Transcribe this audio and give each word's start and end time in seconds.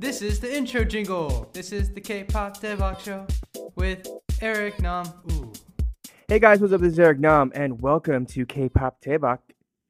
This 0.00 0.22
is 0.22 0.38
the 0.38 0.56
intro 0.56 0.84
jingle. 0.84 1.50
This 1.52 1.72
is 1.72 1.92
the 1.92 2.00
K-pop 2.00 2.58
Daebak 2.58 3.00
show 3.00 3.26
with 3.74 4.06
Eric 4.40 4.80
Nam. 4.80 5.04
Ooh. 5.32 5.52
Hey 6.28 6.38
guys, 6.38 6.60
what's 6.60 6.72
up? 6.72 6.82
This 6.82 6.92
is 6.92 7.00
Eric 7.00 7.18
Nam, 7.18 7.50
and 7.52 7.82
welcome 7.82 8.24
to 8.26 8.46
K-pop 8.46 9.02
Daebak, 9.02 9.40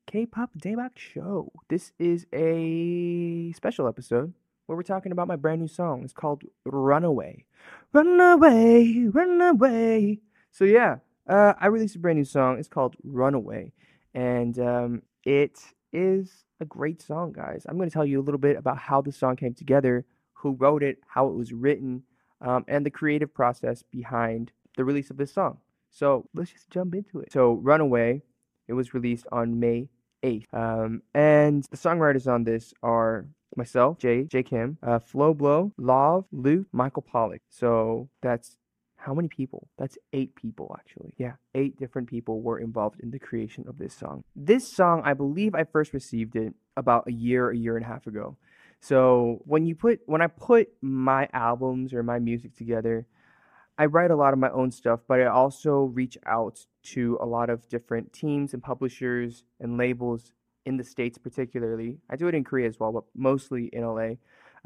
K-pop 0.06 0.52
Daebak 0.58 0.96
show. 0.96 1.52
This 1.68 1.92
is 1.98 2.26
a 2.32 3.52
special 3.52 3.86
episode 3.86 4.32
where 4.64 4.76
we're 4.76 4.82
talking 4.82 5.12
about 5.12 5.28
my 5.28 5.36
brand 5.36 5.60
new 5.60 5.68
song. 5.68 6.04
It's 6.04 6.14
called 6.14 6.42
"Runaway." 6.64 7.44
Runaway, 7.92 9.08
runaway. 9.12 10.20
So 10.50 10.64
yeah, 10.64 10.96
uh, 11.28 11.52
I 11.60 11.66
released 11.66 11.96
a 11.96 11.98
brand 11.98 12.16
new 12.16 12.24
song. 12.24 12.58
It's 12.58 12.66
called 12.66 12.96
"Runaway," 13.04 13.74
and 14.14 14.58
um, 14.58 15.02
it 15.26 15.60
is 15.92 16.44
a 16.60 16.64
great 16.64 17.00
song, 17.00 17.32
guys. 17.32 17.64
I'm 17.68 17.76
going 17.76 17.88
to 17.88 17.92
tell 17.92 18.06
you 18.06 18.20
a 18.20 18.22
little 18.22 18.38
bit 18.38 18.56
about 18.56 18.78
how 18.78 19.00
the 19.00 19.12
song 19.12 19.36
came 19.36 19.54
together, 19.54 20.04
who 20.34 20.52
wrote 20.52 20.82
it, 20.82 20.98
how 21.06 21.28
it 21.28 21.34
was 21.34 21.52
written, 21.52 22.04
um, 22.40 22.64
and 22.68 22.84
the 22.84 22.90
creative 22.90 23.32
process 23.32 23.82
behind 23.82 24.52
the 24.76 24.84
release 24.84 25.10
of 25.10 25.16
this 25.16 25.32
song. 25.32 25.58
So 25.90 26.28
let's 26.34 26.52
just 26.52 26.70
jump 26.70 26.94
into 26.94 27.20
it. 27.20 27.32
So, 27.32 27.54
Runaway, 27.54 28.22
it 28.66 28.74
was 28.74 28.94
released 28.94 29.26
on 29.32 29.58
May 29.58 29.88
8th. 30.22 30.44
Um, 30.52 31.02
and 31.14 31.64
the 31.70 31.76
songwriters 31.76 32.26
on 32.26 32.44
this 32.44 32.74
are 32.82 33.26
myself, 33.56 33.98
Jay, 33.98 34.24
Jay 34.24 34.42
Kim, 34.42 34.78
uh, 34.82 34.98
Flo 34.98 35.34
Blow, 35.34 35.72
Lauv, 35.80 36.26
Loot, 36.30 36.68
Michael 36.72 37.02
Pollock. 37.02 37.42
So 37.48 38.08
that's 38.22 38.56
how 39.08 39.14
many 39.14 39.28
people? 39.28 39.68
That's 39.78 39.96
eight 40.12 40.34
people, 40.36 40.76
actually. 40.78 41.14
Yeah, 41.16 41.32
eight 41.54 41.78
different 41.78 42.10
people 42.10 42.42
were 42.42 42.58
involved 42.58 43.00
in 43.00 43.10
the 43.10 43.18
creation 43.18 43.64
of 43.66 43.78
this 43.78 43.94
song. 43.94 44.22
This 44.36 44.70
song, 44.70 45.00
I 45.02 45.14
believe 45.14 45.54
I 45.54 45.64
first 45.64 45.94
received 45.94 46.36
it 46.36 46.52
about 46.76 47.08
a 47.08 47.12
year, 47.12 47.50
a 47.50 47.56
year 47.56 47.78
and 47.78 47.86
a 47.86 47.88
half 47.88 48.06
ago. 48.06 48.36
So 48.80 49.40
when 49.46 49.64
you 49.64 49.74
put 49.74 50.00
when 50.04 50.20
I 50.20 50.26
put 50.26 50.68
my 50.82 51.26
albums 51.32 51.94
or 51.94 52.02
my 52.02 52.18
music 52.18 52.54
together, 52.54 53.06
I 53.78 53.86
write 53.86 54.10
a 54.10 54.16
lot 54.16 54.34
of 54.34 54.38
my 54.38 54.50
own 54.50 54.70
stuff, 54.70 55.00
but 55.08 55.22
I 55.22 55.26
also 55.26 55.84
reach 55.84 56.18
out 56.26 56.66
to 56.94 57.16
a 57.18 57.24
lot 57.24 57.48
of 57.48 57.66
different 57.66 58.12
teams 58.12 58.52
and 58.52 58.62
publishers 58.62 59.42
and 59.58 59.78
labels 59.78 60.32
in 60.66 60.76
the 60.76 60.84
states, 60.84 61.16
particularly. 61.16 61.96
I 62.10 62.16
do 62.16 62.28
it 62.28 62.34
in 62.34 62.44
Korea 62.44 62.68
as 62.68 62.78
well, 62.78 62.92
but 62.92 63.04
mostly 63.16 63.70
in 63.72 63.86
LA, 63.86 64.16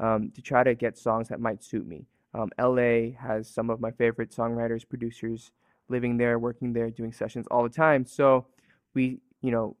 um, 0.01 0.31
to 0.31 0.41
try 0.41 0.65
to 0.65 0.75
get 0.75 0.97
songs 0.97 1.29
that 1.29 1.39
might 1.39 1.63
suit 1.63 1.87
me. 1.87 2.07
Um, 2.33 2.49
LA 2.59 3.11
has 3.19 3.47
some 3.47 3.69
of 3.69 3.79
my 3.79 3.91
favorite 3.91 4.31
songwriters, 4.31 4.87
producers 4.87 5.51
living 5.89 6.17
there, 6.17 6.39
working 6.39 6.73
there, 6.73 6.89
doing 6.89 7.13
sessions 7.13 7.45
all 7.51 7.63
the 7.63 7.69
time. 7.69 8.05
So 8.05 8.47
we, 8.93 9.19
you 9.41 9.51
know, 9.51 9.75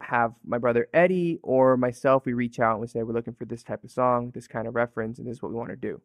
have 0.00 0.32
my 0.44 0.58
brother 0.58 0.88
Eddie 0.92 1.38
or 1.42 1.76
myself, 1.76 2.26
we 2.26 2.32
reach 2.32 2.58
out 2.58 2.72
and 2.72 2.80
we 2.80 2.86
say, 2.86 3.02
we're 3.02 3.12
looking 3.12 3.34
for 3.34 3.44
this 3.44 3.62
type 3.62 3.84
of 3.84 3.90
song, 3.90 4.32
this 4.34 4.48
kind 4.48 4.66
of 4.66 4.74
reference, 4.74 5.18
and 5.18 5.26
this 5.26 5.36
is 5.36 5.42
what 5.42 5.52
we 5.52 5.58
want 5.58 5.70
to 5.70 5.76
do. 5.76 6.00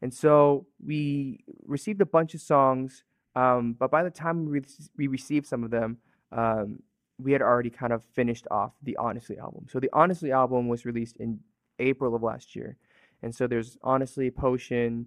And 0.00 0.14
so 0.14 0.66
we 0.84 1.40
received 1.66 2.00
a 2.00 2.06
bunch 2.06 2.34
of 2.34 2.40
songs, 2.40 3.04
um, 3.34 3.74
but 3.78 3.90
by 3.90 4.02
the 4.02 4.10
time 4.10 4.46
we, 4.46 4.60
re- 4.60 4.66
we 4.96 5.06
received 5.08 5.46
some 5.46 5.64
of 5.64 5.70
them, 5.70 5.98
um, 6.32 6.82
we 7.18 7.32
had 7.32 7.42
already 7.42 7.70
kind 7.70 7.92
of 7.92 8.04
finished 8.14 8.46
off 8.50 8.72
the 8.82 8.96
Honestly 8.96 9.38
album. 9.38 9.66
So 9.68 9.80
the 9.80 9.90
Honestly 9.92 10.30
album 10.30 10.68
was 10.68 10.84
released 10.84 11.16
in 11.16 11.40
April 11.78 12.14
of 12.14 12.22
last 12.22 12.54
year. 12.54 12.76
And 13.22 13.34
so 13.34 13.46
there's 13.48 13.76
Honestly, 13.82 14.30
Potion, 14.30 15.06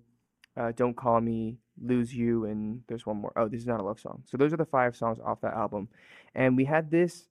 uh, 0.57 0.71
Don't 0.75 0.95
Call 0.95 1.21
Me, 1.21 1.57
Lose 1.81 2.13
You, 2.13 2.45
and 2.45 2.81
there's 2.87 3.05
one 3.05 3.17
more. 3.17 3.33
Oh, 3.35 3.47
this 3.47 3.61
is 3.61 3.67
not 3.67 3.79
a 3.79 3.83
love 3.83 3.99
song. 3.99 4.23
So 4.25 4.37
those 4.37 4.53
are 4.53 4.57
the 4.57 4.65
five 4.65 4.95
songs 4.95 5.19
off 5.23 5.41
that 5.41 5.53
album. 5.53 5.89
And 6.35 6.57
we 6.57 6.65
had 6.65 6.91
this 6.91 7.27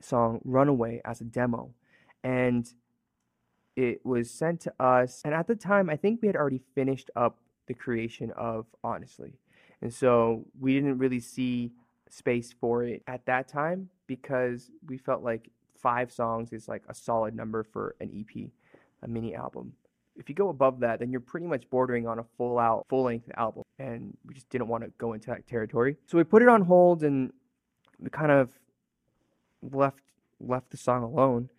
song 0.00 0.40
Runaway 0.44 1.00
as 1.04 1.20
a 1.20 1.24
demo. 1.24 1.70
And 2.22 2.68
it 3.76 4.04
was 4.04 4.30
sent 4.30 4.60
to 4.62 4.72
us. 4.80 5.22
And 5.24 5.34
at 5.34 5.46
the 5.46 5.54
time, 5.54 5.90
I 5.90 5.96
think 5.96 6.20
we 6.20 6.28
had 6.28 6.36
already 6.36 6.62
finished 6.74 7.10
up 7.14 7.38
the 7.66 7.74
creation 7.74 8.32
of 8.36 8.66
Honestly. 8.82 9.34
And 9.82 9.92
so 9.92 10.46
we 10.58 10.74
didn't 10.74 10.98
really 10.98 11.20
see 11.20 11.72
space 12.08 12.54
for 12.58 12.84
it 12.84 13.02
at 13.06 13.26
that 13.26 13.48
time 13.48 13.90
because 14.06 14.70
we 14.88 14.96
felt 14.96 15.22
like 15.22 15.50
five 15.76 16.10
songs 16.10 16.52
is 16.52 16.68
like 16.68 16.82
a 16.88 16.94
solid 16.94 17.34
number 17.34 17.62
for 17.62 17.94
an 18.00 18.10
EP, 18.18 18.48
a 19.02 19.08
mini 19.08 19.34
album. 19.34 19.74
If 20.16 20.28
you 20.28 20.34
go 20.34 20.48
above 20.48 20.80
that, 20.80 21.00
then 21.00 21.10
you're 21.10 21.20
pretty 21.20 21.46
much 21.46 21.68
bordering 21.70 22.06
on 22.06 22.18
a 22.18 22.24
full 22.36 22.58
out, 22.58 22.86
full 22.88 23.04
length 23.04 23.30
album. 23.36 23.62
And 23.78 24.16
we 24.24 24.34
just 24.34 24.48
didn't 24.48 24.68
want 24.68 24.84
to 24.84 24.90
go 24.98 25.12
into 25.12 25.28
that 25.28 25.46
territory. 25.46 25.96
So 26.06 26.16
we 26.16 26.24
put 26.24 26.42
it 26.42 26.48
on 26.48 26.62
hold 26.62 27.02
and 27.02 27.32
we 27.98 28.10
kind 28.10 28.32
of 28.32 28.50
left 29.62 30.00
left 30.40 30.70
the 30.70 30.76
song 30.76 31.02
alone. 31.02 31.50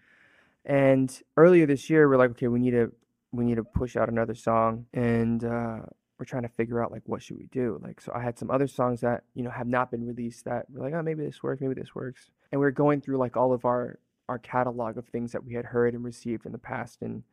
And 0.66 1.18
earlier 1.38 1.66
this 1.66 1.90
year, 1.90 2.10
we're 2.10 2.18
like, 2.18 2.32
okay, 2.32 2.48
we 2.48 2.60
need 2.60 2.72
to 2.72 2.92
we 3.32 3.46
need 3.46 3.56
to 3.56 3.64
push 3.64 3.96
out 3.96 4.10
another 4.10 4.36
song, 4.36 4.86
and 4.94 5.44
uh, 5.44 5.80
we're 6.18 6.26
trying 6.26 6.44
to 6.44 6.50
figure 6.50 6.84
out 6.84 6.92
like 6.92 7.04
what 7.06 7.22
should 7.22 7.38
we 7.38 7.48
do. 7.52 7.80
Like, 7.84 8.02
so 8.02 8.12
I 8.14 8.22
had 8.22 8.38
some 8.38 8.50
other 8.50 8.68
songs 8.68 9.02
that 9.02 9.24
you 9.34 9.44
know 9.44 9.50
have 9.50 9.68
not 9.68 9.92
been 9.92 10.06
released 10.06 10.46
that 10.46 10.66
we're 10.70 10.84
like, 10.84 10.94
oh, 10.94 11.02
maybe 11.02 11.26
this 11.26 11.44
works, 11.44 11.62
maybe 11.62 11.74
this 11.74 11.96
works, 11.96 12.32
and 12.52 12.60
we 12.60 12.68
are 12.68 12.72
going 12.72 13.02
through 13.02 13.18
like 13.18 13.38
all 13.38 13.54
of 13.54 13.66
our 13.66 14.00
our 14.30 14.40
catalog 14.40 14.98
of 14.98 15.08
things 15.08 15.32
that 15.32 15.46
we 15.46 15.54
had 15.54 15.66
heard 15.66 15.94
and 15.94 16.04
received 16.04 16.46
in 16.46 16.52
the 16.52 16.58
past, 16.58 17.02
and 17.02 17.24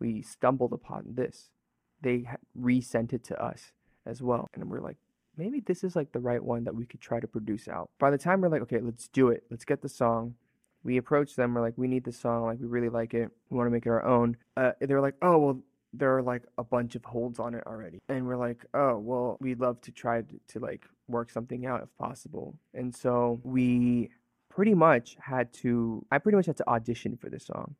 we 0.00 0.22
stumbled 0.22 0.72
upon 0.72 1.04
this. 1.14 1.50
They 2.02 2.28
resent 2.54 3.12
it 3.12 3.24
to 3.24 3.42
us 3.42 3.72
as 4.06 4.22
well, 4.22 4.48
and 4.54 4.70
we're 4.70 4.80
like, 4.80 4.96
maybe 5.36 5.60
this 5.60 5.82
is 5.82 5.96
like 5.96 6.12
the 6.12 6.20
right 6.20 6.42
one 6.42 6.64
that 6.64 6.74
we 6.74 6.86
could 6.86 7.00
try 7.00 7.20
to 7.20 7.26
produce 7.26 7.68
out. 7.68 7.90
By 7.98 8.10
the 8.10 8.18
time 8.18 8.40
we're 8.40 8.48
like, 8.48 8.62
okay, 8.62 8.80
let's 8.80 9.08
do 9.08 9.28
it. 9.28 9.44
Let's 9.50 9.64
get 9.64 9.82
the 9.82 9.88
song. 9.88 10.34
We 10.82 10.98
approach 10.98 11.34
them. 11.34 11.54
We're 11.54 11.62
like, 11.62 11.74
we 11.76 11.88
need 11.88 12.04
this 12.04 12.20
song. 12.20 12.44
Like, 12.44 12.60
we 12.60 12.66
really 12.66 12.90
like 12.90 13.14
it. 13.14 13.30
We 13.48 13.56
want 13.56 13.66
to 13.66 13.70
make 13.70 13.86
it 13.86 13.90
our 13.90 14.04
own. 14.04 14.36
Uh, 14.56 14.72
they're 14.80 15.00
like, 15.00 15.16
oh, 15.22 15.38
well, 15.38 15.60
there 15.94 16.16
are 16.16 16.22
like 16.22 16.42
a 16.58 16.64
bunch 16.64 16.94
of 16.94 17.04
holds 17.04 17.38
on 17.38 17.54
it 17.54 17.64
already. 17.66 18.00
And 18.08 18.26
we're 18.26 18.36
like, 18.36 18.66
oh, 18.74 18.98
well, 18.98 19.38
we'd 19.40 19.60
love 19.60 19.80
to 19.82 19.92
try 19.92 20.20
to, 20.20 20.40
to 20.48 20.60
like 20.60 20.84
work 21.08 21.30
something 21.30 21.64
out 21.64 21.82
if 21.82 21.88
possible. 21.96 22.54
And 22.74 22.94
so 22.94 23.40
we 23.44 24.10
pretty 24.50 24.74
much 24.74 25.16
had 25.20 25.52
to, 25.54 26.04
I 26.10 26.18
pretty 26.18 26.36
much 26.36 26.46
had 26.46 26.58
to 26.58 26.68
audition 26.68 27.16
for 27.16 27.30
this 27.30 27.46
song. 27.46 27.76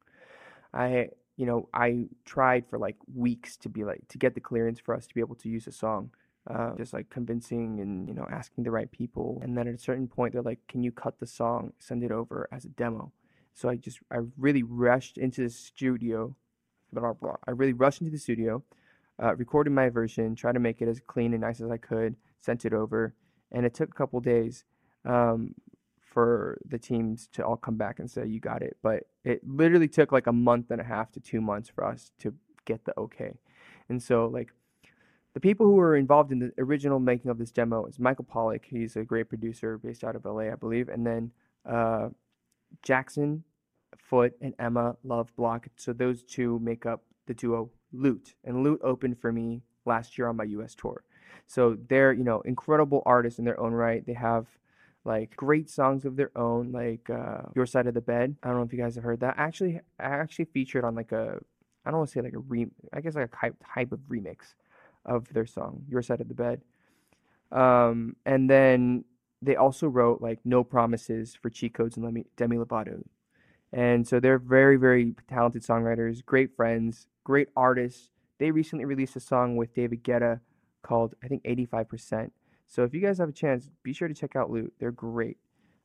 I, 0.72 1.10
you 1.36 1.46
know, 1.46 1.68
I 1.74 2.06
tried 2.24 2.66
for 2.68 2.78
like 2.78 2.96
weeks 3.14 3.56
to 3.58 3.68
be 3.68 3.84
like, 3.84 4.06
to 4.08 4.18
get 4.18 4.34
the 4.34 4.40
clearance 4.40 4.80
for 4.80 4.94
us 4.94 5.06
to 5.06 5.14
be 5.14 5.20
able 5.20 5.34
to 5.36 5.48
use 5.48 5.64
the 5.64 5.72
song 5.72 6.10
uh, 6.48 6.72
just 6.76 6.92
like 6.92 7.08
convincing 7.08 7.80
and 7.80 8.06
you 8.06 8.14
know 8.14 8.26
asking 8.30 8.64
the 8.64 8.70
right 8.70 8.90
people. 8.92 9.40
And 9.42 9.56
then 9.56 9.66
at 9.66 9.74
a 9.74 9.78
certain 9.78 10.06
point 10.06 10.32
they're 10.32 10.42
like 10.42 10.60
can 10.68 10.82
you 10.82 10.92
cut 10.92 11.18
the 11.18 11.26
song? 11.26 11.72
Send 11.78 12.04
it 12.04 12.12
over 12.12 12.48
as 12.52 12.64
a 12.64 12.68
demo. 12.68 13.12
So 13.54 13.68
i 13.68 13.76
just 13.76 14.00
i 14.10 14.18
really 14.36 14.62
rushed 14.62 15.16
into 15.16 15.42
the 15.42 15.50
studio 15.50 16.34
blah, 16.92 17.12
blah, 17.12 17.36
i 17.46 17.50
really 17.50 17.72
rushed 17.72 18.00
into 18.00 18.10
the 18.10 18.18
studio 18.18 18.62
uh, 19.22 19.34
recorded 19.36 19.70
my 19.70 19.88
version 19.88 20.34
tried 20.34 20.54
to 20.54 20.60
make 20.60 20.82
it 20.82 20.88
as 20.88 21.00
clean 21.06 21.32
and 21.32 21.42
nice 21.42 21.60
as 21.60 21.70
i 21.70 21.76
could 21.76 22.16
sent 22.40 22.64
it 22.64 22.72
over 22.72 23.14
and 23.54 23.64
it 23.64 23.72
took 23.72 23.88
a 23.88 23.94
couple 23.94 24.20
days. 24.20 24.64
Um, 25.04 25.54
for 26.14 26.58
the 26.66 26.78
teams 26.78 27.28
to 27.32 27.44
all 27.44 27.56
come 27.56 27.76
back 27.76 27.98
and 27.98 28.10
say 28.10 28.26
you 28.26 28.40
got 28.40 28.62
it 28.62 28.76
but 28.82 29.02
it 29.24 29.40
literally 29.46 29.88
took 29.88 30.12
like 30.12 30.26
a 30.26 30.32
month 30.32 30.70
and 30.70 30.80
a 30.80 30.84
half 30.84 31.10
to 31.12 31.20
two 31.20 31.40
months 31.40 31.68
for 31.68 31.84
us 31.84 32.12
to 32.18 32.32
get 32.64 32.84
the 32.84 32.94
okay 32.98 33.34
and 33.88 34.02
so 34.02 34.26
like 34.26 34.50
the 35.34 35.40
people 35.40 35.66
who 35.66 35.72
were 35.72 35.96
involved 35.96 36.30
in 36.30 36.38
the 36.38 36.52
original 36.58 37.00
making 37.00 37.30
of 37.30 37.38
this 37.38 37.50
demo 37.50 37.86
is 37.86 37.98
Michael 37.98 38.24
Pollock. 38.24 38.64
He's 38.64 38.94
a 38.96 39.02
great 39.02 39.28
producer 39.28 39.78
based 39.78 40.04
out 40.04 40.14
of 40.14 40.24
LA, 40.24 40.52
I 40.52 40.54
believe. 40.54 40.88
And 40.88 41.04
then 41.04 41.32
uh, 41.68 42.10
Jackson, 42.82 43.42
Foote, 43.98 44.34
and 44.40 44.54
Emma 44.60 44.96
Lov 45.02 45.34
Block. 45.34 45.66
So 45.76 45.92
those 45.92 46.22
two 46.22 46.60
make 46.60 46.86
up 46.86 47.02
the 47.26 47.34
duo 47.34 47.68
Loot. 47.92 48.34
And 48.44 48.62
Loot 48.62 48.80
opened 48.84 49.18
for 49.18 49.32
me 49.32 49.62
last 49.84 50.16
year 50.16 50.28
on 50.28 50.36
my 50.36 50.44
US 50.44 50.76
tour. 50.76 51.02
So 51.48 51.76
they're, 51.88 52.12
you 52.12 52.24
know, 52.24 52.40
incredible 52.42 53.02
artists 53.04 53.40
in 53.40 53.44
their 53.44 53.58
own 53.58 53.72
right. 53.72 54.06
They 54.06 54.14
have 54.14 54.46
like 55.04 55.36
great 55.36 55.68
songs 55.68 56.04
of 56.04 56.16
their 56.16 56.30
own, 56.36 56.72
like 56.72 57.10
uh, 57.10 57.42
Your 57.54 57.66
Side 57.66 57.86
of 57.86 57.94
the 57.94 58.00
Bed. 58.00 58.36
I 58.42 58.48
don't 58.48 58.56
know 58.56 58.62
if 58.62 58.72
you 58.72 58.78
guys 58.78 58.94
have 58.94 59.04
heard 59.04 59.20
that. 59.20 59.34
Actually, 59.36 59.80
I 60.00 60.04
actually 60.04 60.46
featured 60.46 60.84
on 60.84 60.94
like 60.94 61.12
a, 61.12 61.38
I 61.84 61.90
don't 61.90 61.98
want 61.98 62.10
to 62.10 62.12
say 62.12 62.22
like 62.22 62.32
a 62.32 62.38
re, 62.38 62.66
I 62.92 63.00
guess 63.00 63.14
like 63.14 63.30
a 63.30 63.52
type 63.74 63.92
of 63.92 64.00
remix 64.08 64.54
of 65.04 65.28
their 65.32 65.46
song, 65.46 65.84
Your 65.88 66.02
Side 66.02 66.20
of 66.20 66.28
the 66.28 66.34
Bed. 66.34 66.62
Um, 67.52 68.16
and 68.24 68.48
then 68.48 69.04
they 69.42 69.56
also 69.56 69.86
wrote 69.88 70.22
like 70.22 70.40
No 70.44 70.64
Promises 70.64 71.36
for 71.40 71.50
Cheat 71.50 71.74
Codes 71.74 71.96
and 71.96 72.24
Demi 72.36 72.56
Lovato. 72.56 73.02
And 73.72 74.06
so 74.06 74.20
they're 74.20 74.38
very, 74.38 74.76
very 74.76 75.14
talented 75.28 75.62
songwriters, 75.62 76.24
great 76.24 76.56
friends, 76.56 77.08
great 77.24 77.48
artists. 77.56 78.10
They 78.38 78.50
recently 78.50 78.84
released 78.84 79.16
a 79.16 79.20
song 79.20 79.56
with 79.56 79.74
David 79.74 80.04
Guetta 80.04 80.40
called, 80.82 81.14
I 81.22 81.28
think, 81.28 81.42
85%. 81.42 82.30
So 82.68 82.84
if 82.84 82.94
you 82.94 83.00
guys 83.00 83.18
have 83.18 83.28
a 83.28 83.32
chance, 83.32 83.68
be 83.82 83.92
sure 83.92 84.08
to 84.08 84.14
check 84.14 84.36
out 84.36 84.50
Loot. 84.50 84.72
They're 84.78 84.90
great. 84.90 85.38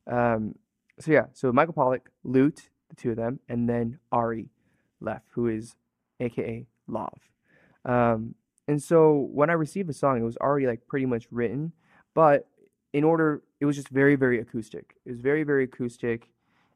Um, 0.08 0.56
so 1.00 1.12
yeah, 1.12 1.26
so 1.34 1.52
Michael 1.52 1.74
Pollock, 1.74 2.10
Loot, 2.24 2.70
the 2.90 2.96
two 2.96 3.12
of 3.12 3.16
them, 3.16 3.40
and 3.48 3.70
then 3.70 4.00
Ari 4.12 4.50
Leff, 5.00 5.22
who 5.32 5.48
is 5.48 5.76
AKA 6.20 6.68
Lauv. 6.90 7.18
Um, 7.86 8.36
and 8.68 8.82
so 8.82 9.30
when 9.32 9.50
I 9.50 9.54
received 9.54 9.90
the 9.90 9.94
song, 9.94 10.20
it 10.20 10.24
was 10.24 10.38
already 10.38 10.68
like 10.68 10.88
pretty 10.88 11.06
much 11.06 11.28
written, 11.32 11.74
but 12.14 12.48
in 12.94 13.04
order, 13.04 13.44
it 13.60 13.66
was 13.66 13.76
just 13.76 13.90
very, 13.90 14.16
very 14.16 14.40
acoustic. 14.40 14.96
It 15.06 15.10
was 15.10 15.20
very, 15.20 15.44
very 15.44 15.66
acoustic, 15.66 16.30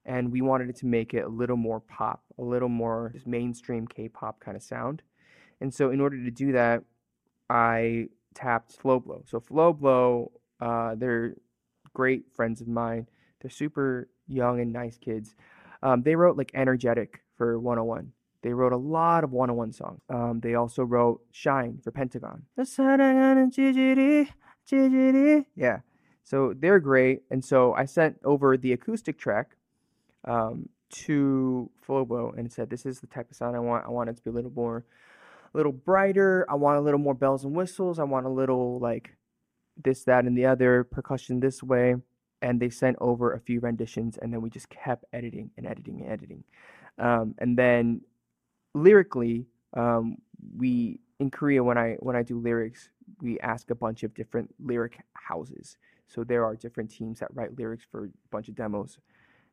and 0.05 0.31
we 0.31 0.41
wanted 0.41 0.69
it 0.69 0.75
to 0.77 0.85
make 0.85 1.13
it 1.13 1.23
a 1.23 1.27
little 1.27 1.57
more 1.57 1.79
pop, 1.79 2.23
a 2.37 2.43
little 2.43 2.69
more 2.69 3.11
just 3.13 3.25
mainstream 3.25 3.87
K-pop 3.87 4.39
kind 4.39 4.55
of 4.55 4.63
sound. 4.63 5.01
And 5.59 5.73
so 5.73 5.91
in 5.91 6.01
order 6.01 6.23
to 6.23 6.31
do 6.31 6.51
that, 6.51 6.83
I 7.49 8.09
tapped 8.33 8.81
Flowblow. 8.81 9.29
So 9.29 9.39
Flowblow, 9.39 10.31
uh, 10.59 10.95
they're 10.95 11.35
great 11.93 12.25
friends 12.35 12.61
of 12.61 12.67
mine. 12.67 13.07
They're 13.41 13.51
super 13.51 14.09
young 14.27 14.59
and 14.59 14.71
nice 14.71 14.97
kids. 14.97 15.35
Um, 15.81 16.03
they 16.03 16.15
wrote 16.15 16.37
like 16.37 16.51
Energetic 16.53 17.21
for 17.37 17.59
101. 17.59 18.11
They 18.41 18.53
wrote 18.53 18.73
a 18.73 18.77
lot 18.77 19.23
of 19.23 19.31
101 19.31 19.71
songs. 19.71 20.01
Um, 20.09 20.41
they 20.41 20.55
also 20.55 20.83
wrote 20.83 21.21
Shine 21.31 21.79
for 21.81 21.91
Pentagon. 21.91 22.43
Yeah. 25.55 25.79
So 26.23 26.53
they're 26.57 26.79
great. 26.79 27.23
And 27.31 27.43
so 27.43 27.73
I 27.73 27.85
sent 27.85 28.19
over 28.23 28.57
the 28.57 28.73
acoustic 28.73 29.17
track 29.17 29.55
um, 30.25 30.69
to 30.91 31.69
Flowblow 31.85 32.37
and 32.37 32.51
said, 32.51 32.69
This 32.69 32.85
is 32.85 32.99
the 32.99 33.07
type 33.07 33.29
of 33.29 33.35
sound 33.35 33.55
I 33.55 33.59
want. 33.59 33.85
I 33.85 33.89
want 33.89 34.09
it 34.09 34.17
to 34.17 34.21
be 34.21 34.29
a 34.29 34.33
little 34.33 34.51
more, 34.51 34.85
a 35.53 35.57
little 35.57 35.71
brighter. 35.71 36.45
I 36.49 36.55
want 36.55 36.77
a 36.77 36.81
little 36.81 36.99
more 36.99 37.13
bells 37.13 37.43
and 37.43 37.55
whistles. 37.55 37.99
I 37.99 38.03
want 38.03 38.25
a 38.25 38.29
little 38.29 38.79
like 38.79 39.15
this, 39.81 40.03
that, 40.05 40.25
and 40.25 40.37
the 40.37 40.45
other, 40.45 40.83
percussion 40.83 41.39
this 41.39 41.63
way. 41.63 41.95
And 42.41 42.59
they 42.59 42.69
sent 42.69 42.97
over 42.99 43.33
a 43.33 43.39
few 43.39 43.59
renditions, 43.61 44.17
and 44.21 44.33
then 44.33 44.41
we 44.41 44.49
just 44.49 44.69
kept 44.69 45.05
editing 45.13 45.51
and 45.57 45.65
editing 45.65 46.01
and 46.01 46.11
editing. 46.11 46.43
Um, 46.99 47.35
and 47.37 47.57
then 47.57 48.01
lyrically, 48.73 49.45
um, 49.75 50.17
we 50.57 50.99
in 51.19 51.31
Korea 51.31 51.63
when 51.63 51.77
I 51.77 51.95
when 51.99 52.15
I 52.15 52.23
do 52.23 52.39
lyrics, 52.39 52.89
we 53.21 53.39
ask 53.39 53.69
a 53.69 53.75
bunch 53.75 54.03
of 54.03 54.13
different 54.13 54.53
lyric 54.59 54.99
houses. 55.13 55.77
So 56.07 56.23
there 56.23 56.45
are 56.45 56.55
different 56.55 56.91
teams 56.91 57.19
that 57.19 57.33
write 57.33 57.57
lyrics 57.57 57.85
for 57.89 58.05
a 58.05 58.09
bunch 58.29 58.49
of 58.49 58.55
demos. 58.55 58.99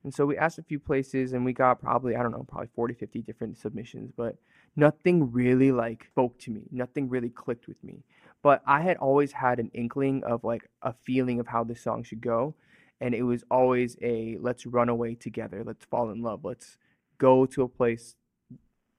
And 0.02 0.12
so 0.12 0.26
we 0.26 0.36
asked 0.36 0.58
a 0.58 0.62
few 0.62 0.78
places 0.78 1.32
and 1.32 1.44
we 1.44 1.52
got 1.52 1.80
probably, 1.80 2.16
I 2.16 2.22
don't 2.22 2.32
know, 2.32 2.44
probably 2.48 2.68
40, 2.74 2.94
50 2.94 3.22
different 3.22 3.58
submissions, 3.58 4.10
but 4.16 4.36
nothing 4.76 5.32
really 5.32 5.72
like 5.72 6.06
spoke 6.06 6.38
to 6.40 6.50
me. 6.50 6.62
Nothing 6.70 7.08
really 7.08 7.30
clicked 7.30 7.66
with 7.66 7.82
me. 7.82 8.04
But 8.42 8.62
I 8.66 8.80
had 8.80 8.96
always 8.96 9.32
had 9.32 9.58
an 9.58 9.70
inkling 9.74 10.24
of 10.24 10.44
like 10.44 10.68
a 10.82 10.94
feeling 11.04 11.40
of 11.40 11.46
how 11.46 11.64
this 11.64 11.82
song 11.82 12.02
should 12.02 12.20
go. 12.20 12.54
And 13.00 13.14
it 13.14 13.22
was 13.22 13.44
always 13.50 13.96
a 14.02 14.38
let's 14.40 14.66
run 14.66 14.88
away 14.88 15.14
together. 15.14 15.62
Let's 15.64 15.84
fall 15.84 16.10
in 16.10 16.22
love. 16.22 16.44
Let's 16.44 16.78
go 17.18 17.46
to 17.46 17.62
a 17.62 17.68
place 17.68 18.16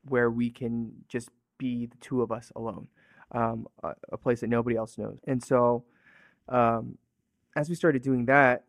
where 0.07 0.29
we 0.29 0.49
can 0.49 0.91
just 1.07 1.29
be 1.57 1.85
the 1.85 1.97
two 1.97 2.21
of 2.21 2.31
us 2.31 2.51
alone, 2.55 2.87
um, 3.33 3.67
a, 3.83 3.93
a, 4.11 4.17
place 4.17 4.41
that 4.41 4.49
nobody 4.49 4.75
else 4.75 4.97
knows. 4.97 5.19
And 5.27 5.43
so, 5.43 5.83
um, 6.49 6.97
as 7.55 7.69
we 7.69 7.75
started 7.75 8.01
doing 8.01 8.25
that, 8.25 8.63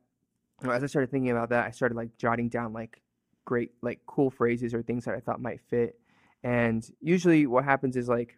as 0.62 0.82
I 0.82 0.87
started 0.87 1.10
thinking 1.10 1.31
about 1.31 1.49
that, 1.50 1.66
I 1.66 1.70
started 1.70 1.94
like 1.94 2.16
jotting 2.19 2.49
down 2.49 2.75
like 2.75 3.00
great, 3.46 3.70
like 3.81 4.00
cool 4.06 4.31
phrases 4.31 4.75
or 4.75 4.82
things 4.82 5.06
that 5.06 5.14
I 5.14 5.20
thought 5.20 5.40
might 5.40 5.60
fit. 5.70 5.99
And 6.44 6.84
usually, 7.00 7.46
what 7.46 7.64
happens 7.64 7.96
is 7.96 8.08
like 8.08 8.36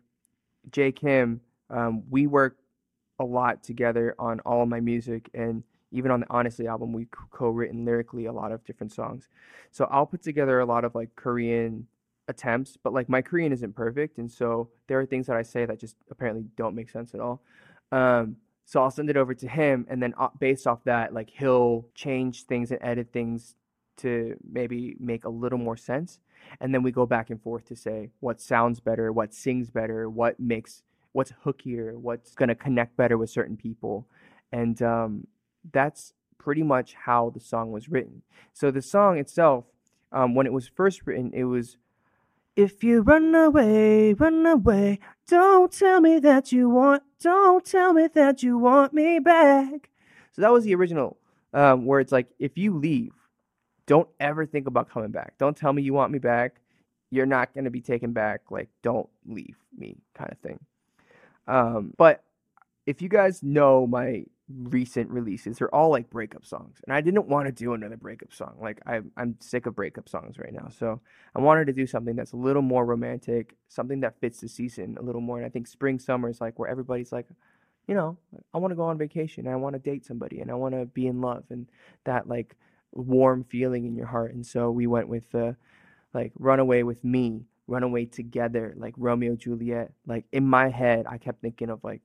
Jay 0.70 0.92
Kim, 0.92 1.40
um, 1.70 2.02
we 2.10 2.26
work 2.26 2.58
a 3.18 3.24
lot 3.24 3.62
together 3.62 4.14
on 4.18 4.40
all 4.40 4.62
of 4.62 4.68
my 4.68 4.80
music 4.80 5.30
and 5.34 5.62
even 5.92 6.10
on 6.10 6.18
the 6.18 6.26
honestly 6.28 6.66
album 6.66 6.92
we 6.92 7.06
co-written 7.30 7.84
lyrically 7.84 8.24
a 8.24 8.32
lot 8.32 8.50
of 8.50 8.64
different 8.64 8.92
songs 8.92 9.28
so 9.70 9.86
i'll 9.92 10.04
put 10.04 10.20
together 10.20 10.58
a 10.58 10.66
lot 10.66 10.84
of 10.84 10.96
like 10.96 11.14
korean 11.14 11.86
attempts, 12.28 12.76
but 12.76 12.92
like 12.92 13.08
my 13.08 13.22
Korean 13.22 13.52
isn't 13.52 13.74
perfect, 13.74 14.18
and 14.18 14.30
so 14.30 14.70
there 14.86 14.98
are 14.98 15.06
things 15.06 15.26
that 15.26 15.36
I 15.36 15.42
say 15.42 15.66
that 15.66 15.78
just 15.78 15.96
apparently 16.10 16.44
don't 16.56 16.74
make 16.74 16.90
sense 16.90 17.14
at 17.14 17.20
all. 17.20 17.42
Um, 17.92 18.36
so 18.64 18.82
I'll 18.82 18.90
send 18.90 19.10
it 19.10 19.16
over 19.16 19.34
to 19.34 19.48
him, 19.48 19.86
and 19.88 20.02
then 20.02 20.14
uh, 20.18 20.28
based 20.38 20.66
off 20.66 20.84
that, 20.84 21.12
like 21.12 21.30
he'll 21.30 21.86
change 21.94 22.44
things 22.44 22.70
and 22.70 22.80
edit 22.82 23.12
things 23.12 23.54
to 23.98 24.36
maybe 24.50 24.96
make 24.98 25.24
a 25.24 25.28
little 25.28 25.58
more 25.58 25.76
sense, 25.76 26.20
and 26.60 26.74
then 26.74 26.82
we 26.82 26.92
go 26.92 27.06
back 27.06 27.30
and 27.30 27.40
forth 27.42 27.66
to 27.66 27.76
say 27.76 28.10
what 28.20 28.40
sounds 28.40 28.80
better, 28.80 29.12
what 29.12 29.34
sings 29.34 29.70
better, 29.70 30.08
what 30.08 30.38
makes 30.38 30.82
what's 31.12 31.32
hookier, 31.44 31.94
what's 31.96 32.34
gonna 32.34 32.54
connect 32.54 32.96
better 32.96 33.16
with 33.16 33.30
certain 33.30 33.56
people, 33.56 34.06
and 34.52 34.82
um, 34.82 35.26
that's 35.72 36.12
pretty 36.38 36.62
much 36.62 36.94
how 36.94 37.30
the 37.30 37.40
song 37.40 37.72
was 37.72 37.88
written. 37.88 38.22
So 38.52 38.70
the 38.70 38.82
song 38.82 39.18
itself, 39.18 39.64
um, 40.12 40.34
when 40.34 40.46
it 40.46 40.52
was 40.52 40.68
first 40.68 41.06
written, 41.06 41.30
it 41.32 41.44
was 41.44 41.76
if 42.56 42.84
you 42.84 43.00
run 43.00 43.34
away, 43.34 44.12
run 44.12 44.46
away, 44.46 45.00
don't 45.26 45.72
tell 45.72 46.00
me 46.00 46.18
that 46.20 46.52
you 46.52 46.68
want, 46.68 47.02
don't 47.20 47.64
tell 47.64 47.92
me 47.92 48.08
that 48.14 48.42
you 48.42 48.58
want 48.58 48.92
me 48.92 49.18
back. 49.18 49.90
So 50.32 50.42
that 50.42 50.52
was 50.52 50.64
the 50.64 50.74
original, 50.74 51.16
um, 51.52 51.86
where 51.86 52.00
it's 52.00 52.12
like, 52.12 52.28
if 52.38 52.56
you 52.56 52.76
leave, 52.76 53.12
don't 53.86 54.08
ever 54.20 54.46
think 54.46 54.66
about 54.66 54.88
coming 54.88 55.10
back. 55.10 55.34
Don't 55.38 55.56
tell 55.56 55.72
me 55.72 55.82
you 55.82 55.92
want 55.92 56.12
me 56.12 56.18
back. 56.18 56.60
You're 57.10 57.26
not 57.26 57.54
going 57.54 57.64
to 57.64 57.70
be 57.70 57.80
taken 57.80 58.12
back. 58.12 58.50
Like, 58.50 58.68
don't 58.82 59.08
leave 59.26 59.56
me, 59.76 59.96
kind 60.14 60.32
of 60.32 60.38
thing. 60.38 60.58
Um, 61.46 61.92
but 61.96 62.24
if 62.86 63.02
you 63.02 63.08
guys 63.08 63.42
know 63.42 63.86
my 63.86 64.24
recent 64.48 65.10
releases 65.10 65.56
they're 65.56 65.74
all 65.74 65.88
like 65.88 66.10
breakup 66.10 66.44
songs 66.44 66.78
and 66.84 66.94
i 66.94 67.00
didn't 67.00 67.26
want 67.26 67.46
to 67.46 67.52
do 67.52 67.72
another 67.72 67.96
breakup 67.96 68.30
song 68.30 68.54
like 68.60 68.78
I, 68.86 69.00
i'm 69.16 69.36
sick 69.40 69.64
of 69.64 69.74
breakup 69.74 70.06
songs 70.06 70.38
right 70.38 70.52
now 70.52 70.68
so 70.68 71.00
i 71.34 71.40
wanted 71.40 71.66
to 71.68 71.72
do 71.72 71.86
something 71.86 72.14
that's 72.14 72.32
a 72.32 72.36
little 72.36 72.60
more 72.60 72.84
romantic 72.84 73.56
something 73.68 74.00
that 74.00 74.20
fits 74.20 74.40
the 74.40 74.48
season 74.48 74.98
a 75.00 75.02
little 75.02 75.22
more 75.22 75.38
and 75.38 75.46
i 75.46 75.48
think 75.48 75.66
spring 75.66 75.98
summer 75.98 76.28
is 76.28 76.42
like 76.42 76.58
where 76.58 76.68
everybody's 76.68 77.10
like 77.10 77.26
you 77.88 77.94
know 77.94 78.18
i 78.52 78.58
want 78.58 78.70
to 78.70 78.76
go 78.76 78.82
on 78.82 78.98
vacation 78.98 79.48
i 79.48 79.56
want 79.56 79.72
to 79.72 79.78
date 79.78 80.04
somebody 80.04 80.40
and 80.40 80.50
i 80.50 80.54
want 80.54 80.74
to 80.74 80.84
be 80.84 81.06
in 81.06 81.22
love 81.22 81.44
and 81.48 81.66
that 82.04 82.28
like 82.28 82.54
warm 82.94 83.44
feeling 83.44 83.84
in 83.86 83.94
your 83.94 84.06
heart 84.06 84.32
and 84.34 84.46
so 84.46 84.70
we 84.70 84.86
went 84.86 85.08
with 85.08 85.30
the 85.32 85.56
like 86.12 86.32
run 86.38 86.60
away 86.60 86.82
with 86.82 87.02
me 87.04 87.44
run 87.66 87.82
away 87.82 88.04
together 88.04 88.74
like 88.76 88.94
romeo 88.96 89.34
juliet 89.34 89.92
like 90.06 90.24
in 90.32 90.46
my 90.46 90.68
head 90.68 91.06
i 91.08 91.18
kept 91.18 91.40
thinking 91.40 91.70
of 91.70 91.82
like 91.82 92.02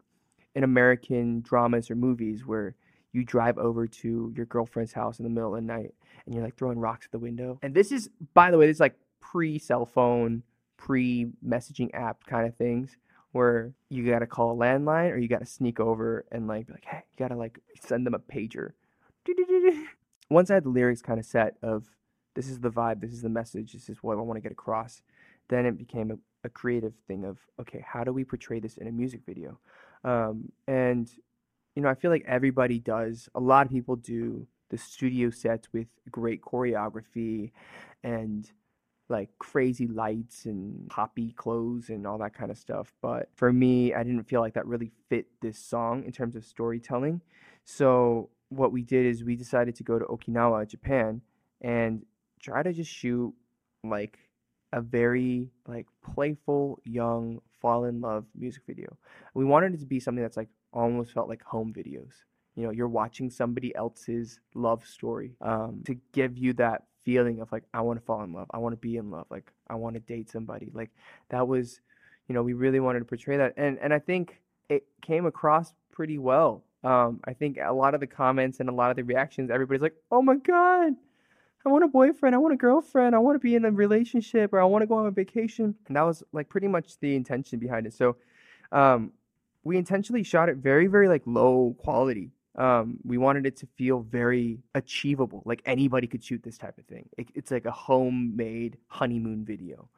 in 0.56 0.63
American 0.63 1.42
dramas 1.42 1.90
or 1.90 1.96
movies 1.96 2.46
where 2.46 2.75
you 3.12 3.24
drive 3.24 3.58
over 3.58 3.88
to 3.88 4.32
your 4.36 4.46
girlfriend's 4.46 4.94
house 4.94 5.20
in 5.20 5.24
the 5.24 5.30
middle 5.30 5.56
of 5.56 5.62
the 5.62 5.66
night 5.66 5.94
and 6.25 6.36
you're 6.36 6.44
like 6.44 6.58
throwing 6.58 6.80
rocks 6.80 7.06
at 7.06 7.12
the 7.12 7.20
window. 7.20 7.58
And 7.62 7.74
this 7.74 7.92
is, 7.92 8.10
by 8.34 8.52
the 8.52 8.58
way, 8.58 8.68
this 8.68 8.75
is 8.75 8.82
like 8.82 8.96
pre 9.20 9.58
cell 9.58 9.86
phone, 9.86 10.44
pre 10.78 11.28
messaging 11.46 11.90
app 11.94 12.25
kind 12.25 12.48
of 12.48 12.56
things 12.56 12.98
where 13.32 13.72
you 13.90 14.10
gotta 14.10 14.28
call 14.28 14.52
a 14.52 14.56
landline 14.56 15.12
or 15.12 15.18
you 15.18 15.28
gotta 15.28 15.46
sneak 15.46 15.80
over 15.80 16.25
and 16.32 16.48
like 16.48 16.68
be 16.68 16.74
like, 16.74 16.86
hey, 16.86 17.04
you 17.12 17.18
gotta 17.18 17.36
like 17.36 17.60
send 17.80 18.06
them 18.06 18.13
a 18.13 18.20
pager. 18.20 18.72
Once 20.30 20.52
I 20.52 20.56
had 20.56 20.64
the 20.64 20.70
lyrics 20.70 21.02
kind 21.02 21.20
of 21.20 21.26
set 21.26 21.56
of 21.62 21.86
this 22.36 22.50
is 22.50 22.60
the 22.60 22.70
vibe, 22.70 23.02
this 23.02 23.12
is 23.12 23.22
the 23.22 23.30
message, 23.30 23.74
this 23.74 23.90
is 23.90 23.98
what 24.02 24.18
I 24.18 24.22
want 24.22 24.38
to 24.38 24.42
get 24.42 24.52
across, 24.52 25.02
then 25.50 25.66
it 25.66 25.78
became 25.78 26.12
a, 26.12 26.18
a 26.46 26.50
creative 26.50 26.94
thing 27.08 27.26
of 27.26 27.38
okay, 27.60 27.84
how 27.86 28.04
do 28.04 28.14
we 28.14 28.24
portray 28.24 28.60
this 28.60 28.78
in 28.78 28.88
a 28.88 28.92
music 28.92 29.22
video? 29.26 29.60
Um, 30.04 30.52
and 30.68 31.10
you 31.76 31.82
know, 31.82 31.90
I 31.90 31.96
feel 31.96 32.12
like 32.12 32.26
everybody 32.28 32.80
does. 32.80 33.30
A 33.36 33.40
lot 33.40 33.66
of 33.66 33.72
people 33.72 33.96
do 33.96 34.48
the 34.70 34.78
studio 34.78 35.30
sets 35.30 35.72
with 35.74 35.88
great 36.12 36.42
choreography 36.42 37.52
and 38.04 38.50
like 39.10 39.30
crazy 39.40 39.88
lights 39.88 40.46
and 40.46 40.88
poppy 40.90 41.32
clothes 41.32 41.90
and 41.90 42.06
all 42.06 42.20
that 42.20 42.34
kind 42.34 42.52
of 42.52 42.58
stuff. 42.58 42.94
But 43.02 43.30
for 43.36 43.52
me, 43.52 43.94
I 43.94 44.04
didn't 44.04 44.26
feel 44.26 44.42
like 44.42 44.54
that 44.54 44.68
really 44.68 44.92
fit 45.10 45.26
this 45.42 45.58
song 45.58 46.04
in 46.04 46.12
terms 46.12 46.36
of 46.36 46.46
storytelling. 46.46 47.22
So 47.66 48.30
what 48.50 48.72
we 48.72 48.82
did 48.82 49.06
is 49.06 49.24
we 49.24 49.36
decided 49.36 49.75
to 49.75 49.84
go 49.84 50.00
to 50.00 50.06
Okinawa, 50.06 50.68
Japan, 50.68 51.22
and 51.62 52.06
try 52.41 52.63
to 52.63 52.74
just 52.74 52.91
shoot 52.91 53.34
like 53.84 54.20
a 54.74 54.82
very 54.82 55.50
like 55.68 55.88
playful, 56.13 56.79
young, 56.84 57.41
fall 57.62 57.86
in 57.86 58.01
love 58.01 58.25
music 58.36 58.63
video. 58.68 58.98
We 59.34 59.46
wanted 59.46 59.74
it 59.74 59.79
to 59.79 59.86
be 59.86 60.00
something 60.00 60.24
that's 60.24 60.38
like 60.38 60.50
almost 60.74 61.13
felt 61.13 61.29
like 61.29 61.44
home 61.44 61.74
videos. 61.74 62.13
You 62.56 62.63
know, 62.63 62.72
you're 62.72 62.88
watching 62.88 63.29
somebody 63.29 63.74
else's 63.75 64.39
love 64.53 64.86
story 64.86 65.36
um, 65.41 65.82
to 65.86 65.96
give 66.12 66.38
you 66.38 66.53
that 66.53 66.84
feeling 67.06 67.39
of 67.39 67.51
like 67.51 67.63
I 67.74 67.82
want 67.82 68.00
to 68.00 68.06
fall 68.06 68.24
in 68.24 68.34
love, 68.34 68.48
I 68.51 68.58
want 68.58 68.74
to 68.74 68.77
be 68.77 68.98
in 68.98 69.10
love, 69.12 69.27
like 69.29 69.51
I 69.68 69.75
want 69.75 69.96
to 69.96 70.00
date 70.00 70.29
somebody. 70.29 70.70
Like 70.74 70.91
that 71.29 71.48
was, 71.48 71.82
you 72.27 72.36
know, 72.36 72.44
we 72.44 72.53
really 72.53 72.79
wanted 72.79 73.00
to 73.00 73.06
portray 73.06 73.38
that, 73.38 73.53
and 73.58 73.77
and 73.79 73.94
I 73.94 74.00
think 74.00 74.41
it 74.70 74.84
came 75.01 75.25
across 75.25 75.74
pretty 75.91 76.18
well. 76.18 76.63
Um, 76.84 77.20
I 77.26 77.34
think 77.34 77.58
a 77.62 77.74
lot 77.74 77.94
of 77.94 78.00
the 78.00 78.08
comments 78.08 78.60
and 78.60 78.70
a 78.70 78.74
lot 78.74 78.90
of 78.90 78.96
the 78.96 79.04
reactions, 79.04 79.52
everybody's 79.52 79.82
like, 79.82 79.96
"Oh 80.12 80.22
my 80.22 80.36
god, 80.38 80.96
I 81.66 81.70
want 81.70 81.84
a 81.84 81.88
boyfriend, 81.88 82.36
I 82.36 82.38
want 82.38 82.54
a 82.54 82.58
girlfriend, 82.58 83.16
I 83.16 83.20
want 83.20 83.36
to 83.36 83.40
be 83.40 83.56
in 83.56 83.66
a 83.66 83.72
relationship, 83.72 84.54
or 84.54 84.62
I 84.62 84.66
want 84.66 84.84
to 84.84 84.88
go 84.88 84.96
on 84.96 85.06
a 85.06 85.12
vacation. 85.12 85.76
And 85.88 85.96
that 85.98 86.04
was 86.04 86.24
like 86.32 86.50
pretty 86.50 86.68
much 86.68 87.00
the 87.00 87.16
intention 87.16 87.60
behind 87.60 87.86
it. 87.86 87.94
So, 87.94 88.16
um, 88.72 89.12
we 89.64 89.78
intentionally 89.78 90.24
shot 90.24 90.48
it 90.48 90.58
very, 90.58 90.88
very 90.88 91.10
like 91.10 91.22
low 91.26 91.76
quality. 91.80 92.32
Um, 92.56 92.98
we 93.04 93.18
wanted 93.18 93.46
it 93.46 93.58
to 93.58 93.68
feel 93.78 94.00
very 94.02 94.60
achievable, 94.74 95.44
like 95.46 95.62
anybody 95.66 96.08
could 96.08 96.24
shoot 96.24 96.44
this 96.44 96.58
type 96.58 96.78
of 96.78 96.86
thing. 96.86 97.08
It, 97.18 97.28
it's 97.36 97.52
like 97.52 97.66
a 97.66 97.72
homemade 97.72 98.78
honeymoon 98.88 99.46
video. 99.46 99.90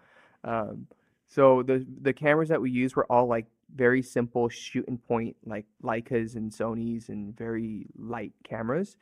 Um, 0.44 0.88
so 1.28 1.64
the 1.64 1.86
the 2.02 2.14
cameras 2.14 2.50
that 2.50 2.62
we 2.62 2.72
used 2.72 2.96
were 2.96 3.06
all 3.06 3.28
like 3.28 3.46
very 3.76 4.02
simple 4.02 4.50
shoot 4.50 4.88
and 4.88 5.02
point, 5.08 5.36
like 5.46 5.66
Leicas 5.84 6.36
and 6.36 6.52
Sony's, 6.52 7.10
and 7.10 7.36
very 7.38 7.88
light 7.98 8.34
cameras. 8.44 8.98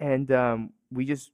And 0.00 0.30
um, 0.32 0.70
we 0.90 1.04
just 1.04 1.30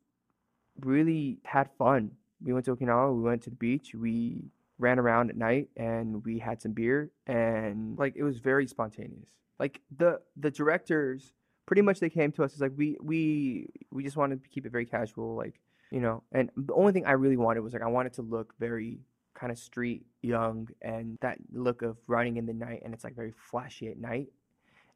really 0.81 1.39
had 1.45 1.71
fun. 1.79 2.13
We 2.43 2.53
went 2.53 2.65
to 2.67 2.77
Okinawa, 2.77 3.15
we 3.15 3.23
went 3.23 3.43
to 3.43 3.51
the 3.51 3.57
beach, 3.57 3.95
we 3.95 4.51
ran 4.81 4.99
around 4.99 5.29
at 5.31 5.37
night 5.37 5.69
and 5.77 6.25
we 6.25 6.39
had 6.39 6.61
some 6.61 6.73
beer 6.73 7.11
and 7.27 7.99
like 7.99 8.17
it 8.17 8.23
was 8.23 8.39
very 8.39 8.67
spontaneous. 8.67 9.29
Like 9.59 9.81
the 9.97 10.21
the 10.37 10.51
directors 10.51 11.35
pretty 11.67 11.83
much 11.83 12.01
they 12.01 12.11
came 12.11 12.33
to 12.33 12.43
us 12.43 12.55
as 12.55 12.61
like 12.61 12.73
we 12.77 12.97
we 13.03 13.69
we 13.93 14.03
just 14.03 14.17
wanted 14.17 14.43
to 14.43 14.49
keep 14.49 14.65
it 14.65 14.73
very 14.73 14.87
casual 14.87 15.37
like 15.37 15.61
you 15.91 16.01
know 16.01 16.23
and 16.33 16.51
the 16.57 16.73
only 16.73 16.93
thing 16.93 17.05
I 17.05 17.13
really 17.13 17.37
wanted 17.37 17.61
was 17.61 17.75
like 17.75 17.83
I 17.83 17.89
wanted 17.89 18.15
to 18.15 18.23
look 18.23 18.55
very 18.59 19.01
kind 19.41 19.51
of 19.51 19.59
street 19.59 20.05
young 20.21 20.69
and 20.83 21.17
that 21.23 21.39
look 21.53 21.81
of 21.81 21.97
running 22.07 22.37
in 22.37 22.45
the 22.45 22.53
night 22.53 22.83
and 22.85 22.93
it's 22.93 23.05
like 23.05 23.17
very 23.17 23.33
flashy 23.51 23.89
at 23.89 23.99
night. 23.99 24.29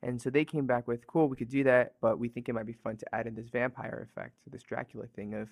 And 0.03 0.21
so 0.21 0.29
they 0.29 0.45
came 0.45 0.67
back 0.67 0.87
with, 0.87 1.07
cool, 1.07 1.29
we 1.31 1.37
could 1.37 1.49
do 1.49 1.65
that, 1.65 1.95
but 2.03 2.19
we 2.19 2.29
think 2.29 2.51
it 2.51 2.53
might 2.53 2.67
be 2.67 2.75
fun 2.75 2.99
to 2.99 3.15
add 3.15 3.27
in 3.27 3.35
this 3.35 3.49
vampire 3.49 4.07
effect, 4.07 4.35
this 4.51 4.63
Dracula 4.63 5.07
thing 5.07 5.33
of 5.33 5.49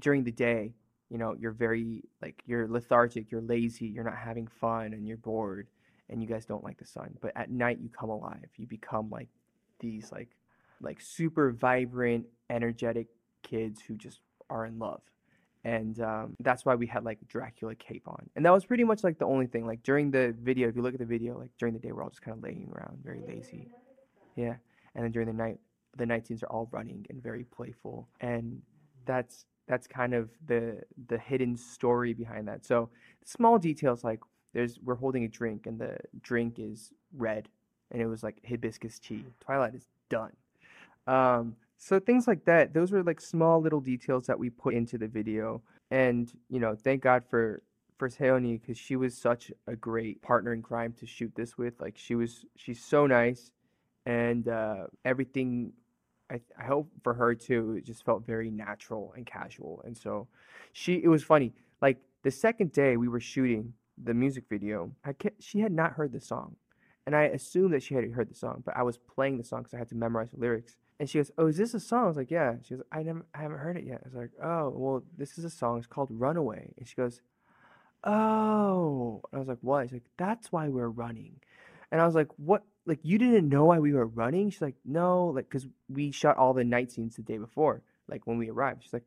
during 0.00 0.24
the 0.24 0.32
day, 0.32 0.72
you 1.10 1.18
know, 1.18 1.36
you're 1.38 1.52
very 1.52 2.02
like 2.22 2.42
you're 2.46 2.66
lethargic, 2.66 3.30
you're 3.30 3.42
lazy, 3.42 3.86
you're 3.86 4.04
not 4.04 4.16
having 4.16 4.46
fun, 4.46 4.94
and 4.94 5.06
you're 5.06 5.18
bored, 5.18 5.68
and 6.08 6.22
you 6.22 6.26
guys 6.26 6.46
don't 6.46 6.64
like 6.64 6.78
the 6.78 6.86
sun. 6.86 7.14
But 7.20 7.32
at 7.36 7.50
night, 7.50 7.78
you 7.80 7.90
come 7.90 8.08
alive. 8.10 8.48
You 8.56 8.66
become 8.66 9.10
like 9.10 9.28
these 9.80 10.10
like 10.10 10.30
like 10.80 11.00
super 11.00 11.52
vibrant, 11.52 12.26
energetic 12.50 13.08
kids 13.42 13.82
who 13.86 13.94
just 13.96 14.20
are 14.48 14.64
in 14.64 14.78
love. 14.78 15.02
And 15.64 15.98
um, 16.00 16.36
that's 16.40 16.64
why 16.64 16.74
we 16.74 16.86
had 16.86 17.04
like 17.04 17.18
Dracula 17.26 17.74
cape 17.74 18.06
on, 18.06 18.28
and 18.36 18.44
that 18.44 18.52
was 18.52 18.66
pretty 18.66 18.84
much 18.84 19.02
like 19.02 19.18
the 19.18 19.24
only 19.24 19.46
thing. 19.46 19.66
Like 19.66 19.82
during 19.82 20.10
the 20.10 20.34
video, 20.42 20.68
if 20.68 20.76
you 20.76 20.82
look 20.82 20.92
at 20.92 21.00
the 21.00 21.06
video, 21.06 21.38
like 21.38 21.50
during 21.58 21.72
the 21.72 21.80
day, 21.80 21.90
we're 21.90 22.02
all 22.02 22.10
just 22.10 22.20
kind 22.20 22.36
of 22.36 22.42
laying 22.42 22.70
around, 22.74 22.98
very 23.02 23.22
lazy, 23.26 23.68
yeah. 24.36 24.56
And 24.94 25.04
then 25.04 25.10
during 25.10 25.26
the 25.26 25.32
night, 25.34 25.58
the 25.96 26.04
night 26.04 26.26
scenes 26.26 26.42
are 26.42 26.50
all 26.50 26.68
running 26.70 27.06
and 27.08 27.22
very 27.22 27.44
playful, 27.44 28.08
and 28.20 28.60
that's 29.06 29.46
that's 29.66 29.86
kind 29.86 30.12
of 30.12 30.28
the 30.46 30.82
the 31.08 31.18
hidden 31.18 31.56
story 31.56 32.12
behind 32.12 32.46
that. 32.48 32.66
So 32.66 32.90
small 33.24 33.58
details 33.58 34.04
like 34.04 34.20
there's 34.52 34.78
we're 34.84 34.94
holding 34.94 35.24
a 35.24 35.28
drink 35.28 35.66
and 35.66 35.78
the 35.78 35.96
drink 36.20 36.58
is 36.58 36.92
red 37.16 37.48
and 37.90 38.00
it 38.00 38.06
was 38.06 38.22
like 38.22 38.38
hibiscus 38.46 38.98
tea. 38.98 39.24
Twilight 39.40 39.74
is 39.74 39.86
done. 40.08 40.32
Um, 41.06 41.56
so 41.78 41.98
things 41.98 42.26
like 42.26 42.44
that. 42.44 42.72
Those 42.74 42.92
were 42.92 43.02
like 43.02 43.20
small 43.20 43.60
little 43.60 43.80
details 43.80 44.26
that 44.26 44.38
we 44.38 44.50
put 44.50 44.74
into 44.74 44.98
the 44.98 45.08
video. 45.08 45.62
And 45.90 46.32
you 46.48 46.60
know, 46.60 46.74
thank 46.74 47.02
God 47.02 47.24
for 47.28 47.62
for 47.98 48.08
Seoni 48.08 48.60
because 48.60 48.78
she 48.78 48.96
was 48.96 49.16
such 49.16 49.52
a 49.66 49.76
great 49.76 50.20
partner 50.22 50.52
in 50.52 50.62
crime 50.62 50.92
to 50.94 51.06
shoot 51.06 51.32
this 51.34 51.56
with. 51.56 51.80
Like 51.80 51.96
she 51.96 52.14
was, 52.14 52.44
she's 52.56 52.84
so 52.84 53.06
nice, 53.06 53.52
and 54.04 54.48
uh, 54.48 54.86
everything 55.04 55.72
I, 56.30 56.40
I 56.58 56.64
hope 56.64 56.90
for 57.02 57.14
her 57.14 57.34
too, 57.34 57.76
it 57.78 57.84
just 57.84 58.04
felt 58.04 58.26
very 58.26 58.50
natural 58.50 59.12
and 59.16 59.26
casual. 59.26 59.82
And 59.84 59.96
so 59.96 60.28
she, 60.72 60.94
it 61.02 61.08
was 61.08 61.22
funny. 61.22 61.52
Like 61.80 61.98
the 62.22 62.30
second 62.30 62.72
day 62.72 62.96
we 62.96 63.08
were 63.08 63.20
shooting 63.20 63.74
the 64.02 64.14
music 64.14 64.44
video, 64.48 64.90
I 65.04 65.12
kept, 65.12 65.42
she 65.42 65.60
had 65.60 65.72
not 65.72 65.92
heard 65.92 66.12
the 66.12 66.20
song. 66.20 66.56
And 67.06 67.14
I 67.14 67.24
assumed 67.24 67.74
that 67.74 67.82
she 67.82 67.94
had 67.94 68.04
heard 68.12 68.30
the 68.30 68.34
song, 68.34 68.62
but 68.64 68.76
I 68.76 68.82
was 68.82 68.96
playing 68.96 69.36
the 69.36 69.44
song 69.44 69.62
because 69.62 69.74
I 69.74 69.78
had 69.78 69.90
to 69.90 69.94
memorize 69.94 70.30
the 70.30 70.40
lyrics. 70.40 70.76
And 71.00 71.10
she 71.10 71.18
goes, 71.18 71.30
"Oh, 71.38 71.46
is 71.46 71.56
this 71.56 71.74
a 71.74 71.80
song?" 71.80 72.04
I 72.04 72.08
was 72.08 72.16
like, 72.16 72.30
"Yeah." 72.30 72.54
She 72.62 72.74
goes, 72.74 72.84
"I 72.92 73.02
never, 73.02 73.24
I 73.34 73.42
haven't 73.42 73.58
heard 73.58 73.76
it 73.76 73.84
yet." 73.84 74.02
I 74.04 74.08
was 74.08 74.14
like, 74.14 74.30
"Oh, 74.42 74.70
well, 74.70 75.02
this 75.16 75.38
is 75.38 75.44
a 75.44 75.50
song. 75.50 75.78
It's 75.78 75.86
called 75.86 76.08
Runaway." 76.10 76.72
And 76.78 76.86
she 76.86 76.94
goes, 76.94 77.20
"Oh." 78.04 79.20
And 79.32 79.36
I 79.36 79.40
was 79.40 79.48
like, 79.48 79.58
"What?" 79.62 79.86
She's 79.86 79.94
like, 79.94 80.10
"That's 80.16 80.52
why 80.52 80.68
we're 80.68 80.88
running." 80.88 81.40
And 81.90 82.00
I 82.00 82.06
was 82.06 82.14
like, 82.14 82.28
"What? 82.36 82.64
Like 82.86 83.00
you 83.02 83.18
didn't 83.18 83.48
know 83.48 83.64
why 83.66 83.78
we 83.80 83.92
were 83.92 84.06
running?" 84.06 84.50
She's 84.50 84.62
like, 84.62 84.76
"No, 84.84 85.28
like 85.28 85.48
because 85.48 85.66
we 85.88 86.10
shot 86.12 86.36
all 86.36 86.54
the 86.54 86.64
night 86.64 86.92
scenes 86.92 87.16
the 87.16 87.22
day 87.22 87.38
before, 87.38 87.82
like 88.08 88.26
when 88.26 88.38
we 88.38 88.50
arrived." 88.50 88.84
She's 88.84 88.92
like, 88.92 89.06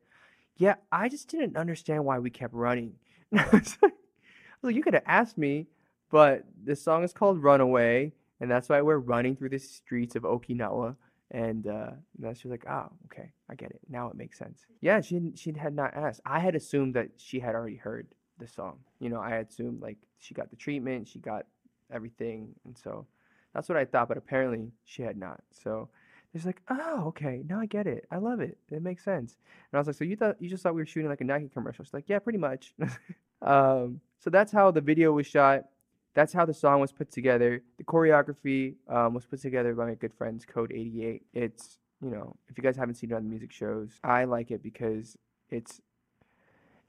"Yeah, 0.56 0.74
I 0.92 1.08
just 1.08 1.28
didn't 1.28 1.56
understand 1.56 2.04
why 2.04 2.18
we 2.18 2.30
kept 2.30 2.54
running." 2.54 2.94
And 3.30 3.40
I 3.40 3.48
was 3.50 3.76
like, 3.82 3.92
I 3.92 4.56
was 4.62 4.70
like 4.70 4.74
"You 4.76 4.82
could 4.82 4.94
have 4.94 5.02
asked 5.06 5.38
me." 5.38 5.66
But 6.10 6.44
this 6.64 6.82
song 6.82 7.04
is 7.04 7.12
called 7.12 7.42
Runaway, 7.42 8.12
and 8.40 8.50
that's 8.50 8.68
why 8.70 8.80
we're 8.82 8.98
running 8.98 9.36
through 9.36 9.50
the 9.50 9.58
streets 9.58 10.16
of 10.16 10.22
Okinawa. 10.22 10.96
And 11.30 11.66
uh, 11.66 11.90
then 12.18 12.34
she 12.34 12.48
was 12.48 12.52
like, 12.52 12.66
"Oh, 12.68 12.90
okay, 13.06 13.32
I 13.50 13.54
get 13.54 13.70
it. 13.70 13.80
Now 13.88 14.08
it 14.08 14.16
makes 14.16 14.38
sense." 14.38 14.64
Yeah, 14.80 15.00
she 15.00 15.32
she 15.34 15.52
had 15.52 15.74
not 15.74 15.94
asked. 15.94 16.20
I 16.24 16.38
had 16.38 16.54
assumed 16.54 16.94
that 16.94 17.10
she 17.18 17.38
had 17.38 17.54
already 17.54 17.76
heard 17.76 18.06
the 18.38 18.46
song. 18.46 18.78
You 18.98 19.10
know, 19.10 19.20
I 19.20 19.36
assumed 19.36 19.82
like 19.82 19.98
she 20.18 20.32
got 20.34 20.50
the 20.50 20.56
treatment, 20.56 21.06
she 21.08 21.18
got 21.18 21.46
everything, 21.92 22.54
and 22.64 22.76
so 22.76 23.06
that's 23.54 23.68
what 23.68 23.76
I 23.76 23.84
thought. 23.84 24.08
But 24.08 24.16
apparently, 24.16 24.72
she 24.84 25.02
had 25.02 25.18
not. 25.18 25.42
So 25.52 25.90
it's 26.32 26.46
like, 26.46 26.62
"Oh, 26.70 27.08
okay, 27.08 27.42
now 27.46 27.60
I 27.60 27.66
get 27.66 27.86
it. 27.86 28.06
I 28.10 28.16
love 28.16 28.40
it. 28.40 28.56
It 28.70 28.82
makes 28.82 29.04
sense." 29.04 29.36
And 29.70 29.76
I 29.76 29.80
was 29.80 29.86
like, 29.86 29.96
"So 29.96 30.04
you 30.04 30.16
thought 30.16 30.40
you 30.40 30.48
just 30.48 30.62
thought 30.62 30.74
we 30.74 30.80
were 30.80 30.86
shooting 30.86 31.10
like 31.10 31.20
a 31.20 31.24
Nike 31.24 31.48
commercial?" 31.48 31.84
She's 31.84 31.94
like, 31.94 32.08
"Yeah, 32.08 32.20
pretty 32.20 32.38
much." 32.38 32.74
um, 33.42 34.00
so 34.18 34.30
that's 34.30 34.52
how 34.52 34.70
the 34.70 34.80
video 34.80 35.12
was 35.12 35.26
shot 35.26 35.64
that's 36.18 36.32
how 36.32 36.44
the 36.44 36.52
song 36.52 36.80
was 36.80 36.90
put 36.90 37.12
together. 37.12 37.62
The 37.76 37.84
choreography 37.84 38.74
um, 38.88 39.14
was 39.14 39.24
put 39.24 39.40
together 39.40 39.72
by 39.72 39.86
my 39.86 39.94
good 39.94 40.12
friends 40.12 40.44
Code 40.44 40.72
88. 40.74 41.22
It's 41.32 41.78
you 42.02 42.10
know, 42.10 42.34
if 42.48 42.58
you 42.58 42.64
guys 42.64 42.76
haven't 42.76 42.96
seen 42.96 43.12
it 43.12 43.14
on 43.14 43.22
the 43.22 43.30
music 43.30 43.52
shows, 43.52 44.00
I 44.02 44.24
like 44.24 44.50
it 44.50 44.60
because 44.60 45.16
it's 45.48 45.80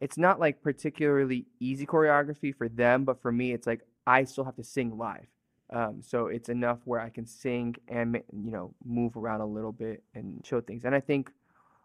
it's 0.02 0.18
not 0.18 0.40
like 0.40 0.64
particularly 0.64 1.46
easy 1.60 1.86
choreography 1.86 2.56
for 2.56 2.68
them, 2.68 3.06
but 3.06 3.22
for 3.22 3.32
me, 3.32 3.54
it's 3.54 3.68
like 3.68 3.82
I 4.08 4.24
still 4.24 4.46
have 4.46 4.56
to 4.56 4.64
sing 4.64 4.98
live. 4.98 5.28
Um, 5.72 6.02
so 6.02 6.26
it's 6.26 6.50
enough 6.50 6.80
where 6.86 7.00
I 7.00 7.10
can 7.10 7.28
sing 7.28 7.76
and 7.88 8.20
you 8.34 8.50
know 8.50 8.74
move 8.84 9.16
around 9.16 9.42
a 9.42 9.46
little 9.46 9.72
bit 9.72 10.02
and 10.16 10.44
show 10.44 10.60
things. 10.60 10.86
And 10.86 10.96
I 10.96 11.02
think 11.02 11.32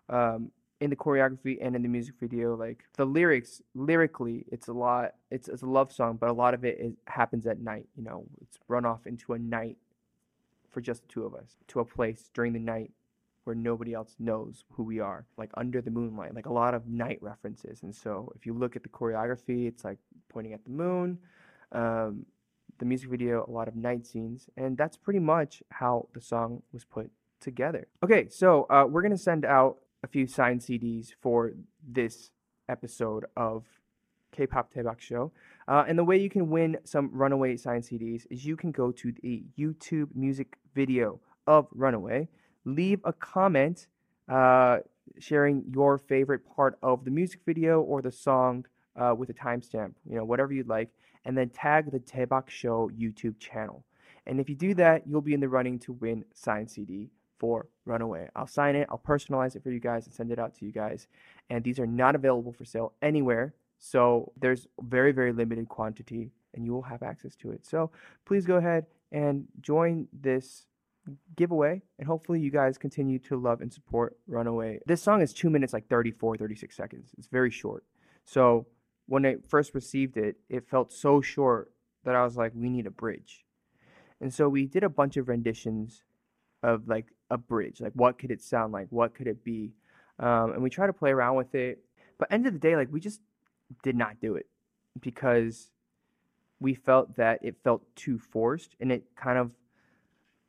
um, 0.09 0.51
in 0.85 0.91
the 0.91 0.97
choreography 0.97 1.57
and 1.63 1.75
in 1.75 1.83
the 1.83 1.89
music 1.89 2.15
video 2.21 2.55
like 2.55 2.85
the 2.99 3.05
lyrics 3.05 3.63
lyrically 3.75 4.45
it's 4.53 4.69
a 4.69 4.73
lot 4.73 5.15
it's, 5.31 5.49
it's 5.49 5.63
a 5.63 5.67
love 5.67 5.91
song 5.91 6.19
but 6.21 6.29
a 6.29 6.33
lot 6.33 6.53
of 6.53 6.63
it 6.63 6.77
is, 6.79 6.93
happens 7.07 7.47
at 7.47 7.59
night 7.59 7.87
you 7.97 8.05
know 8.05 8.25
it's 8.43 8.59
run 8.69 8.85
off 8.85 9.07
into 9.07 9.33
a 9.33 9.39
night 9.39 9.79
for 10.75 10.83
just 10.83 11.01
the 11.03 11.09
two 11.09 11.25
of 11.25 11.35
us 11.35 11.57
to 11.69 11.81
a 11.81 11.85
place 11.85 12.29
during 12.35 12.53
the 12.53 12.59
night 12.59 12.91
where 13.45 13.57
nobody 13.57 13.95
else 13.95 14.17
knows 14.19 14.65
who 14.73 14.83
we 14.83 15.01
are 15.01 15.25
like 15.39 15.51
under 15.55 15.81
the 15.81 15.91
moonlight 15.91 16.35
like 16.35 16.47
a 16.47 16.53
lot 16.53 16.75
of 16.75 16.87
night 16.87 17.19
references. 17.23 17.83
And 17.83 17.95
so 17.95 18.31
if 18.35 18.45
you 18.45 18.53
look 18.53 18.77
at 18.77 18.83
the 18.83 18.89
choreography 18.89 19.69
it's 19.69 19.85
like 19.85 19.99
pointing 20.29 20.53
at 20.53 20.65
the 20.65 20.71
moon 20.71 21.19
um, 21.73 22.27
the 22.79 22.85
music 22.85 23.09
video 23.09 23.45
a 23.49 23.51
lot 23.51 23.69
of 23.69 23.77
night 23.77 24.07
scenes 24.07 24.49
and 24.57 24.77
that's 24.77 24.97
pretty 24.97 25.21
much 25.21 25.63
how 25.71 26.09
the 26.13 26.21
song 26.21 26.63
was 26.73 26.85
put 26.85 27.11
together. 27.41 27.87
Okay 28.03 28.27
so 28.29 28.67
uh, 28.69 28.85
we're 28.89 29.03
gonna 29.03 29.17
send 29.17 29.45
out 29.45 29.79
a 30.05 30.07
few 30.07 30.27
signed 30.27 30.61
CDs 30.61 31.15
for 31.23 31.55
this 31.83 32.31
episode 32.69 33.25
of 33.37 33.65
K-pop 34.33 34.73
Daebak 34.73 35.01
Show. 35.01 35.33
Uh, 35.67 35.85
and 35.89 35.99
the 35.99 36.05
way 36.05 36.19
you 36.19 36.29
can 36.29 36.51
win 36.51 36.77
some 36.85 37.11
Runaway 37.11 37.57
signed 37.57 37.85
CDs 37.85 38.27
is 38.31 38.45
you 38.45 38.55
can 38.55 38.71
go 38.71 38.93
to 38.93 39.13
the 39.23 39.45
YouTube 39.59 40.09
music 40.15 40.59
video 40.75 41.21
of 41.47 41.67
Runaway, 41.73 42.29
leave 42.67 43.01
a 43.05 43.15
comment 43.15 43.87
uh, 44.29 44.79
sharing 45.19 45.65
your 45.73 45.97
favorite 45.97 46.43
part 46.55 46.79
of 46.83 47.05
the 47.07 47.11
music 47.11 47.41
video 47.47 47.81
or 47.81 48.03
the 48.03 48.13
song 48.13 48.67
uh, 48.97 49.15
with 49.17 49.31
a 49.31 49.35
timestamp, 49.35 49.95
you 50.09 50.17
know, 50.17 50.25
whatever 50.25 50.53
you'd 50.53 50.69
like, 50.69 50.91
and 51.25 51.37
then 51.37 51.49
tag 51.49 51.91
the 51.91 52.01
Daebak 52.01 52.51
Show 52.51 52.91
YouTube 52.91 53.39
channel. 53.39 53.85
And 54.27 54.39
if 54.39 54.51
you 54.51 54.55
do 54.55 54.75
that, 54.75 55.07
you'll 55.07 55.23
be 55.23 55.35
in 55.35 55.41
the 55.41 55.49
running 55.49 55.79
to 55.81 55.93
win 55.93 56.25
signed 56.35 56.71
CD 56.71 57.11
for 57.39 57.69
Runaway. 57.85 58.29
I'll 58.37 58.47
sign 58.47 58.77
it, 58.77 58.89
I'll 58.91 58.99
personalize 58.99 59.57
it 59.57 59.63
for 59.63 59.71
you 59.71 59.81
guys 59.81 60.07
and 60.07 60.15
send 60.15 60.31
it 60.31 60.39
out 60.39 60.55
to 60.57 60.65
you 60.65 60.73
guys. 60.73 61.09
And 61.51 61.65
these 61.65 61.79
are 61.79 61.87
not 61.87 62.15
available 62.15 62.53
for 62.53 62.65
sale 62.65 62.93
anywhere. 63.03 63.55
So 63.79 64.33
there's 64.37 64.67
very, 64.81 65.13
very 65.13 65.33
limited 65.33 65.69
quantity 65.69 66.31
and 66.55 66.65
you 66.65 66.73
will 66.73 66.83
have 66.83 67.03
access 67.03 67.35
to 67.37 67.51
it. 67.51 67.67
So 67.67 67.91
please 68.25 68.47
go 68.47 68.57
ahead 68.57 68.87
and 69.13 69.47
join 69.61 70.09
this 70.13 70.67
giveaway 71.37 71.83
and 71.99 72.07
hopefully 72.07 72.41
you 72.41 72.51
guys 72.51 72.79
continue 72.79 73.19
to 73.19 73.37
love 73.37 73.61
and 73.61 73.73
support 73.73 74.17
Runaway. 74.27 74.81
This 74.87 75.03
song 75.03 75.21
is 75.21 75.33
2 75.33 75.51
minutes 75.51 75.73
like 75.73 75.89
34 75.89 76.37
36 76.37 76.75
seconds. 76.75 77.11
It's 77.19 77.27
very 77.29 77.51
short. 77.51 77.85
So 78.25 78.67
when 79.07 79.27
I 79.27 79.37
first 79.49 79.75
received 79.75 80.17
it, 80.17 80.37
it 80.49 80.69
felt 80.69 80.93
so 80.93 81.21
short 81.21 81.73
that 82.05 82.15
I 82.15 82.25
was 82.25 82.37
like 82.37 82.53
we 82.55 82.71
need 82.71 82.87
a 82.87 82.91
bridge. 82.91 83.45
And 84.21 84.33
so 84.33 84.49
we 84.49 84.67
did 84.67 84.85
a 84.85 84.89
bunch 84.89 85.17
of 85.17 85.29
renditions 85.29 86.05
of 86.63 86.89
like 86.89 87.07
a 87.35 87.39
bridge. 87.39 87.83
Like, 87.83 87.93
what 87.95 88.19
could 88.19 88.31
it 88.31 88.41
sound 88.41 88.73
like? 88.73 88.87
What 88.91 89.15
could 89.15 89.27
it 89.27 89.45
be? 89.45 89.75
um, 90.19 90.53
and 90.53 90.63
we 90.63 90.71
try 90.71 90.87
to 90.87 90.93
play 90.93 91.11
around 91.11 91.37
with 91.37 91.55
it. 91.55 91.79
But 92.19 92.33
end 92.33 92.47
of 92.47 92.53
the 92.53 92.59
day, 92.59 92.77
like 92.77 92.89
we 92.91 93.01
just 93.01 93.21
did 93.83 93.97
not 93.97 94.21
do 94.21 94.37
it 94.37 94.47
because 95.01 95.71
we 96.61 96.75
felt 96.75 97.17
that 97.17 97.41
it 97.43 97.57
felt 97.65 97.83
too 97.97 98.19
forced, 98.19 98.77
and 98.81 98.93
it 98.93 99.05
kind 99.17 99.39
of 99.39 99.51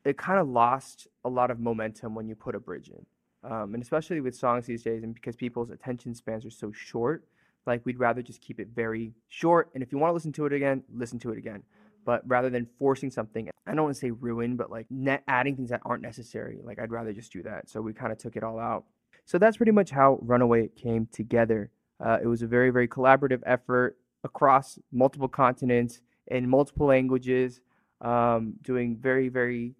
it 0.03 0.17
kind 0.17 0.39
of 0.39 0.47
lost 0.47 1.07
a 1.23 1.29
lot 1.29 1.49
of 1.49 1.59
momentum 1.59 2.13
when 2.13 2.27
you 2.27 2.35
put 2.35 2.55
a 2.55 2.59
bridge 2.59 2.89
in. 2.89 3.05
Um, 3.49 3.73
and 3.73 3.81
especially 3.81 4.21
with 4.21 4.35
songs 4.35 4.65
these 4.65 4.83
days, 4.83 5.03
and 5.03 5.13
because 5.13 5.35
people's 5.35 5.71
attention 5.71 6.13
spans 6.13 6.45
are 6.45 6.51
so 6.51 6.71
short, 6.71 7.25
like 7.65 7.83
we'd 7.85 7.99
rather 7.99 8.21
just 8.21 8.41
keep 8.41 8.59
it 8.59 8.67
very 8.75 9.13
short. 9.29 9.69
And 9.73 9.81
if 9.81 9.91
you 9.91 9.97
want 9.97 10.11
to 10.11 10.13
listen 10.13 10.31
to 10.33 10.45
it 10.45 10.53
again, 10.53 10.83
listen 10.93 11.17
to 11.19 11.31
it 11.31 11.37
again. 11.37 11.63
But 12.05 12.21
rather 12.27 12.49
than 12.49 12.67
forcing 12.77 13.09
something, 13.09 13.49
I 13.65 13.73
don't 13.73 13.83
want 13.83 13.95
to 13.95 13.99
say 13.99 14.11
ruin, 14.11 14.55
but 14.55 14.69
like 14.69 14.85
net 14.89 15.23
adding 15.27 15.55
things 15.55 15.71
that 15.71 15.81
aren't 15.83 16.03
necessary, 16.03 16.59
like 16.63 16.79
I'd 16.79 16.91
rather 16.91 17.13
just 17.13 17.33
do 17.33 17.41
that. 17.43 17.69
So 17.69 17.81
we 17.81 17.93
kind 17.93 18.11
of 18.11 18.17
took 18.19 18.35
it 18.35 18.43
all 18.43 18.59
out. 18.59 18.85
So 19.25 19.39
that's 19.39 19.57
pretty 19.57 19.71
much 19.71 19.89
how 19.89 20.19
Runaway 20.21 20.69
came 20.75 21.07
together. 21.11 21.71
Uh, 21.99 22.19
it 22.21 22.27
was 22.27 22.43
a 22.43 22.47
very, 22.47 22.69
very 22.69 22.87
collaborative 22.87 23.41
effort 23.45 23.97
across 24.23 24.77
multiple 24.91 25.27
continents 25.27 26.01
in 26.27 26.47
multiple 26.47 26.87
languages, 26.87 27.61
um, 28.01 28.53
doing 28.61 28.97
very, 28.97 29.29
very 29.29 29.73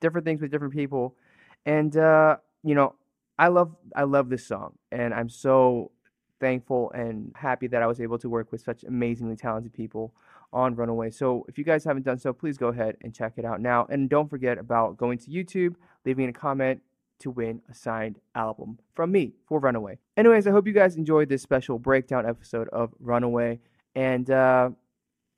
different 0.00 0.26
things 0.26 0.40
with 0.40 0.50
different 0.50 0.74
people. 0.74 1.16
And 1.64 1.96
uh, 1.96 2.36
you 2.62 2.74
know, 2.74 2.94
I 3.38 3.48
love 3.48 3.74
I 3.94 4.04
love 4.04 4.28
this 4.28 4.46
song, 4.46 4.74
and 4.92 5.14
I'm 5.14 5.28
so 5.28 5.90
thankful 6.38 6.90
and 6.92 7.32
happy 7.34 7.66
that 7.68 7.82
I 7.82 7.86
was 7.86 8.00
able 8.00 8.18
to 8.18 8.28
work 8.28 8.52
with 8.52 8.60
such 8.60 8.84
amazingly 8.84 9.36
talented 9.36 9.72
people 9.72 10.12
on 10.52 10.74
Runaway. 10.74 11.10
So 11.10 11.44
if 11.48 11.58
you 11.58 11.64
guys 11.64 11.84
haven't 11.84 12.04
done 12.04 12.18
so, 12.18 12.32
please 12.32 12.56
go 12.56 12.68
ahead 12.68 12.96
and 13.02 13.14
check 13.14 13.34
it 13.36 13.44
out 13.44 13.60
now. 13.60 13.86
And 13.90 14.08
don't 14.08 14.28
forget 14.28 14.58
about 14.58 14.96
going 14.96 15.18
to 15.18 15.30
YouTube, 15.30 15.74
leaving 16.04 16.28
a 16.28 16.32
comment 16.32 16.82
to 17.20 17.30
win 17.30 17.62
a 17.70 17.74
signed 17.74 18.18
album 18.34 18.78
from 18.94 19.12
me 19.12 19.32
for 19.46 19.58
Runaway. 19.58 19.98
Anyways, 20.16 20.46
I 20.46 20.50
hope 20.50 20.66
you 20.66 20.72
guys 20.72 20.96
enjoyed 20.96 21.28
this 21.28 21.42
special 21.42 21.78
breakdown 21.78 22.26
episode 22.26 22.68
of 22.68 22.92
Runaway. 23.00 23.60
And 23.94 24.30
uh, 24.30 24.70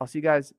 I'll 0.00 0.06
see 0.06 0.18
you 0.18 0.22
guys 0.24 0.52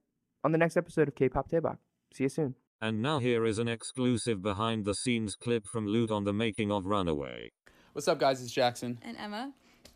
on 0.44 0.52
the 0.52 0.58
next 0.58 0.78
episode 0.78 1.08
of 1.08 1.16
K-Pop 1.16 1.50
Daebak. 1.50 1.78
See 2.14 2.24
you 2.24 2.30
soon. 2.30 2.56
And 2.82 3.02
now 3.02 3.20
here 3.20 3.46
is 3.46 3.60
an 3.60 3.68
exclusive 3.68 4.42
behind 4.42 4.86
the 4.86 4.96
scenes 4.96 5.36
clip 5.36 5.68
from 5.68 5.86
Loot 5.86 6.12
on 6.12 6.24
the 6.24 6.32
making 6.32 6.72
of 6.72 6.86
Runaway. 6.86 7.50
What's 7.92 8.08
up, 8.08 8.20
guys? 8.20 8.42
It's 8.42 8.54
Jackson. 8.54 9.00
And 9.02 9.18
Emma 9.18 9.52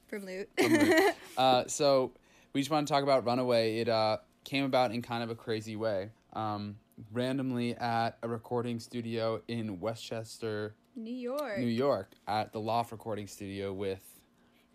from 0.07 0.25
Loot. 0.25 0.49
From 0.57 0.73
Loot. 0.73 1.15
uh, 1.37 1.63
so 1.67 2.11
we 2.51 2.59
just 2.59 2.69
want 2.69 2.85
to 2.85 2.93
talk 2.93 3.03
about 3.03 3.25
Runaway. 3.25 3.77
It 3.77 3.87
uh, 3.87 4.17
came 4.43 4.65
about 4.65 4.91
in 4.91 5.01
kind 5.01 5.23
of 5.23 5.29
a 5.29 5.35
crazy 5.35 5.75
way. 5.75 6.11
Um, 6.33 6.77
randomly 7.11 7.75
at 7.75 8.17
a 8.23 8.27
recording 8.27 8.79
studio 8.79 9.41
in 9.47 9.79
Westchester, 9.79 10.75
New 10.95 11.13
York. 11.13 11.59
New 11.59 11.65
York, 11.67 12.11
at 12.27 12.53
the 12.53 12.59
Loft 12.59 12.91
Recording 12.91 13.27
Studio 13.27 13.73
with 13.73 14.01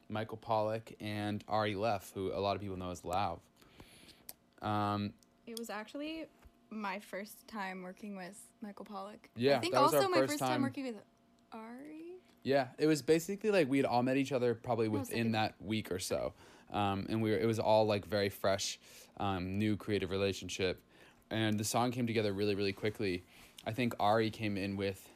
Michael 0.09 0.37
Pollock 0.37 0.93
and 1.01 1.45
Ari 1.49 1.75
Leff, 1.75 2.13
who 2.15 2.33
a 2.33 2.41
lot 2.41 2.57
of 2.57 2.63
people 2.63 2.77
know 2.77 2.91
as 2.91 3.03
Lauv. 3.03 3.39
Um, 4.63 5.13
it 5.47 5.59
was 5.59 5.71
actually 5.71 6.27
my 6.71 6.99
first 6.99 7.47
time 7.47 7.83
working 7.83 8.17
with 8.17 8.39
Michael 8.61 8.85
Pollock. 8.85 9.29
Yeah, 9.37 9.57
I 9.57 9.61
think 9.61 9.75
that 9.75 9.83
was 9.83 9.95
our 9.95 10.01
also 10.01 10.11
my 10.11 10.19
first 10.19 10.33
first 10.33 10.41
time. 10.41 10.49
time- 10.49 10.63
working 10.63 10.87
with 10.87 10.97
Ari. 11.53 12.05
Yeah, 12.43 12.69
it 12.79 12.87
was 12.87 13.03
basically 13.03 13.51
like 13.51 13.69
we 13.69 13.79
had 13.79 13.87
all 13.87 14.03
met 14.03 14.17
each 14.17 14.33
other 14.33 14.55
probably 14.55 14.89
within 14.89 15.33
that 15.33 15.55
week 15.61 15.93
or 15.93 15.99
so, 15.99 16.33
um, 16.73 17.07
and 17.09 17.21
we 17.21 17.31
were, 17.31 17.39
it 17.39 17.47
was 17.47 17.59
all 17.59 17.87
like 17.87 18.07
very 18.07 18.29
fresh, 18.29 18.79
um, 19.21 19.59
new 19.59 19.77
creative 19.77 20.11
relationship, 20.11 20.81
and 21.31 21.59
the 21.59 21.65
song 21.65 21.91
came 21.91 22.07
together 22.07 22.33
really 22.33 22.55
really 22.55 22.73
quickly. 22.73 23.25
I 23.67 23.73
think 23.73 23.95
Ari 24.01 24.31
came 24.31 24.57
in 24.57 24.77
with 24.77 25.09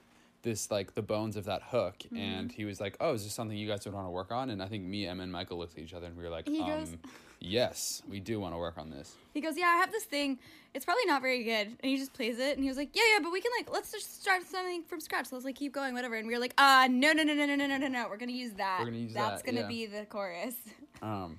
this 0.43 0.71
like 0.71 0.95
the 0.95 1.03
bones 1.03 1.37
of 1.37 1.45
that 1.45 1.63
hook, 1.63 1.99
Mm-hmm. 2.07 2.17
and 2.17 2.53
he 2.53 2.65
was 2.65 2.81
like, 2.81 2.97
"Oh, 3.01 3.15
is 3.15 3.25
this 3.25 3.33
something 3.33 3.57
you 3.57 3.69
guys 3.69 3.85
would 3.85 3.95
want 3.95 4.07
to 4.07 4.11
work 4.11 4.33
on?" 4.33 4.51
And 4.51 4.63
I 4.63 4.67
think 4.67 4.85
me, 4.85 5.07
Emma, 5.07 5.23
and 5.23 5.31
Michael 5.33 5.59
looked 5.59 5.79
at 5.79 5.85
each 5.85 5.95
other 5.95 6.07
and 6.07 6.17
we 6.17 6.23
were 6.25 6.31
like, 6.31 6.49
um, 6.49 6.99
"Yes, 7.41 8.03
we 8.09 8.21
do 8.21 8.41
want 8.41 8.53
to 8.55 8.59
work 8.59 8.77
on 8.79 8.91
this." 8.91 9.15
He 9.35 9.41
goes, 9.41 9.57
yeah, 9.57 9.67
I 9.67 9.77
have 9.77 9.91
this 9.91 10.05
thing. 10.05 10.39
It's 10.75 10.85
probably 10.85 11.05
not 11.07 11.23
very 11.23 11.43
good, 11.45 11.69
and 11.69 11.77
he 11.81 11.97
just 11.97 12.13
plays 12.13 12.39
it. 12.39 12.57
And 12.57 12.63
he 12.63 12.69
was 12.69 12.77
like, 12.77 12.91
yeah, 12.95 13.03
yeah, 13.15 13.19
but 13.23 13.31
we 13.33 13.41
can 13.41 13.51
like 13.59 13.71
let's 13.73 13.93
just 13.93 14.21
start 14.23 14.43
something 14.45 14.83
from 14.85 15.01
scratch. 15.01 15.27
So 15.27 15.37
let's 15.37 15.45
like 15.45 15.55
keep 15.55 15.73
going, 15.73 15.95
whatever. 15.95 16.17
And 16.17 16.27
we 16.27 16.35
were 16.35 16.41
like, 16.41 16.55
uh, 16.59 16.89
no, 16.91 17.13
no, 17.13 17.23
no, 17.23 17.35
no, 17.35 17.47
no, 17.47 17.55
no, 17.55 17.67
no, 17.67 17.77
no, 17.79 17.89
no. 17.89 18.09
We're 18.11 18.17
gonna 18.17 18.33
use 18.33 18.53
that. 18.55 18.79
We're 18.81 18.87
gonna 18.87 18.97
use 18.99 19.15
That's 19.15 19.43
that, 19.43 19.47
gonna 19.47 19.63
yeah. 19.63 19.69
be 19.69 19.87
the 19.87 20.05
chorus. 20.07 20.55
Um, 21.03 21.39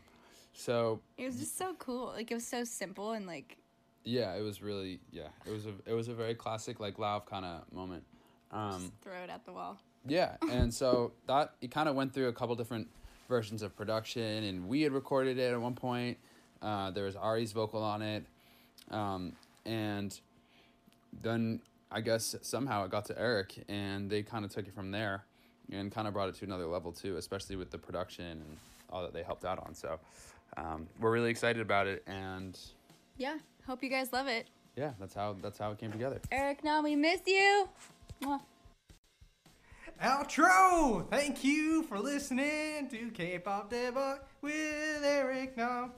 so 0.53 1.01
It 1.17 1.25
was 1.25 1.39
just 1.39 1.57
so 1.57 1.75
cool. 1.79 2.07
Like 2.07 2.31
it 2.31 2.35
was 2.35 2.47
so 2.47 2.63
simple 2.63 3.11
and 3.11 3.27
like 3.27 3.57
yeah, 4.05 4.35
it 4.35 4.41
was 4.41 4.61
really 4.61 4.99
yeah, 5.11 5.27
it 5.45 5.51
was 5.51 5.65
a 5.65 5.73
it 5.85 5.93
was 5.93 6.07
a 6.07 6.13
very 6.13 6.35
classic 6.35 6.79
like 6.79 6.97
Lauv 6.97 7.25
kind 7.25 7.45
of 7.45 7.71
moment. 7.71 8.03
Um, 8.51 8.91
throw 9.01 9.23
it 9.23 9.29
at 9.29 9.45
the 9.45 9.51
wall. 9.51 9.77
Yeah, 10.07 10.35
and 10.51 10.73
so 10.73 11.13
that 11.27 11.53
it 11.61 11.71
kind 11.71 11.89
of 11.89 11.95
went 11.95 12.13
through 12.13 12.27
a 12.27 12.33
couple 12.33 12.55
different 12.55 12.87
versions 13.29 13.61
of 13.61 13.75
production, 13.75 14.43
and 14.43 14.67
we 14.67 14.81
had 14.81 14.91
recorded 14.91 15.37
it 15.37 15.53
at 15.53 15.59
one 15.59 15.75
point. 15.75 16.17
Uh, 16.61 16.91
there 16.91 17.05
was 17.05 17.15
Ari's 17.15 17.51
vocal 17.51 17.81
on 17.81 18.01
it, 18.01 18.25
um, 18.91 19.33
and 19.65 20.17
then 21.21 21.61
I 21.91 22.01
guess 22.01 22.35
somehow 22.41 22.85
it 22.85 22.91
got 22.91 23.05
to 23.05 23.19
Eric, 23.19 23.63
and 23.69 24.09
they 24.09 24.23
kind 24.23 24.43
of 24.43 24.51
took 24.51 24.67
it 24.67 24.73
from 24.73 24.91
there, 24.91 25.23
and 25.71 25.91
kind 25.91 26.07
of 26.07 26.13
brought 26.13 26.29
it 26.29 26.35
to 26.35 26.45
another 26.45 26.65
level 26.65 26.91
too, 26.91 27.17
especially 27.17 27.55
with 27.55 27.71
the 27.71 27.77
production 27.77 28.25
and 28.25 28.57
all 28.89 29.01
that 29.01 29.13
they 29.13 29.23
helped 29.23 29.45
out 29.45 29.59
on. 29.65 29.73
So 29.73 29.99
um, 30.57 30.87
we're 30.99 31.11
really 31.11 31.29
excited 31.31 31.61
about 31.61 31.87
it, 31.87 32.03
and 32.07 32.57
Yeah. 33.17 33.37
Hope 33.65 33.81
you 33.83 33.89
guys 33.89 34.11
love 34.11 34.27
it. 34.27 34.47
yeah, 34.75 34.91
that's 34.99 35.13
how 35.13 35.35
that's 35.41 35.57
how 35.57 35.71
it 35.71 35.77
came 35.77 35.91
together. 35.91 36.19
Eric, 36.31 36.63
now 36.63 36.81
we 36.81 36.95
miss 36.95 37.21
you. 37.25 37.69
Mwah. 38.21 38.41
Outro! 40.01 41.09
Thank 41.09 41.43
you 41.43 41.83
for 41.83 41.97
listening 41.99 42.89
to 42.89 43.09
K-Pop 43.11 43.71
Daebak 43.71 44.19
with 44.41 45.03
Eric 45.03 45.55
Nam. 45.55 45.91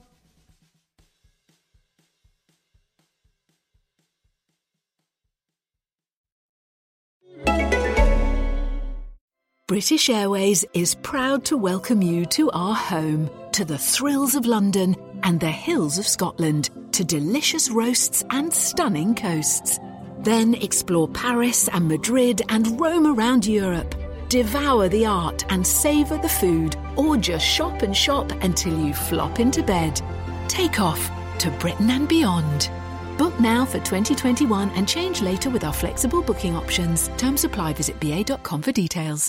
British 9.68 10.08
Airways 10.08 10.64
is 10.74 10.94
proud 10.94 11.44
to 11.46 11.56
welcome 11.56 12.00
you 12.00 12.24
to 12.26 12.48
our 12.52 12.72
home, 12.72 13.28
to 13.50 13.64
the 13.64 13.76
thrills 13.76 14.36
of 14.36 14.46
London 14.46 14.94
and 15.24 15.40
the 15.40 15.50
hills 15.50 15.98
of 15.98 16.06
Scotland, 16.06 16.70
to 16.92 17.02
delicious 17.02 17.68
roasts 17.68 18.22
and 18.30 18.54
stunning 18.54 19.12
coasts. 19.12 19.80
Then 20.20 20.54
explore 20.54 21.08
Paris 21.08 21.66
and 21.66 21.88
Madrid 21.88 22.42
and 22.48 22.80
roam 22.80 23.08
around 23.08 23.44
Europe. 23.44 23.92
Devour 24.28 24.88
the 24.88 25.04
art 25.04 25.44
and 25.48 25.66
savour 25.66 26.18
the 26.18 26.28
food, 26.28 26.76
or 26.94 27.16
just 27.16 27.44
shop 27.44 27.82
and 27.82 27.96
shop 27.96 28.30
until 28.42 28.78
you 28.78 28.94
flop 28.94 29.40
into 29.40 29.64
bed. 29.64 30.00
Take 30.46 30.78
off 30.78 31.10
to 31.38 31.50
Britain 31.58 31.90
and 31.90 32.08
beyond. 32.08 32.70
Book 33.18 33.40
now 33.40 33.64
for 33.64 33.80
2021 33.80 34.70
and 34.76 34.86
change 34.86 35.22
later 35.22 35.50
with 35.50 35.64
our 35.64 35.72
flexible 35.72 36.22
booking 36.22 36.54
options. 36.54 37.08
Terms 37.16 37.42
apply. 37.42 37.72
Visit 37.72 37.98
ba.com 37.98 38.62
for 38.62 38.70
details. 38.70 39.28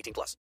18 0.00 0.12
plus. 0.14 0.36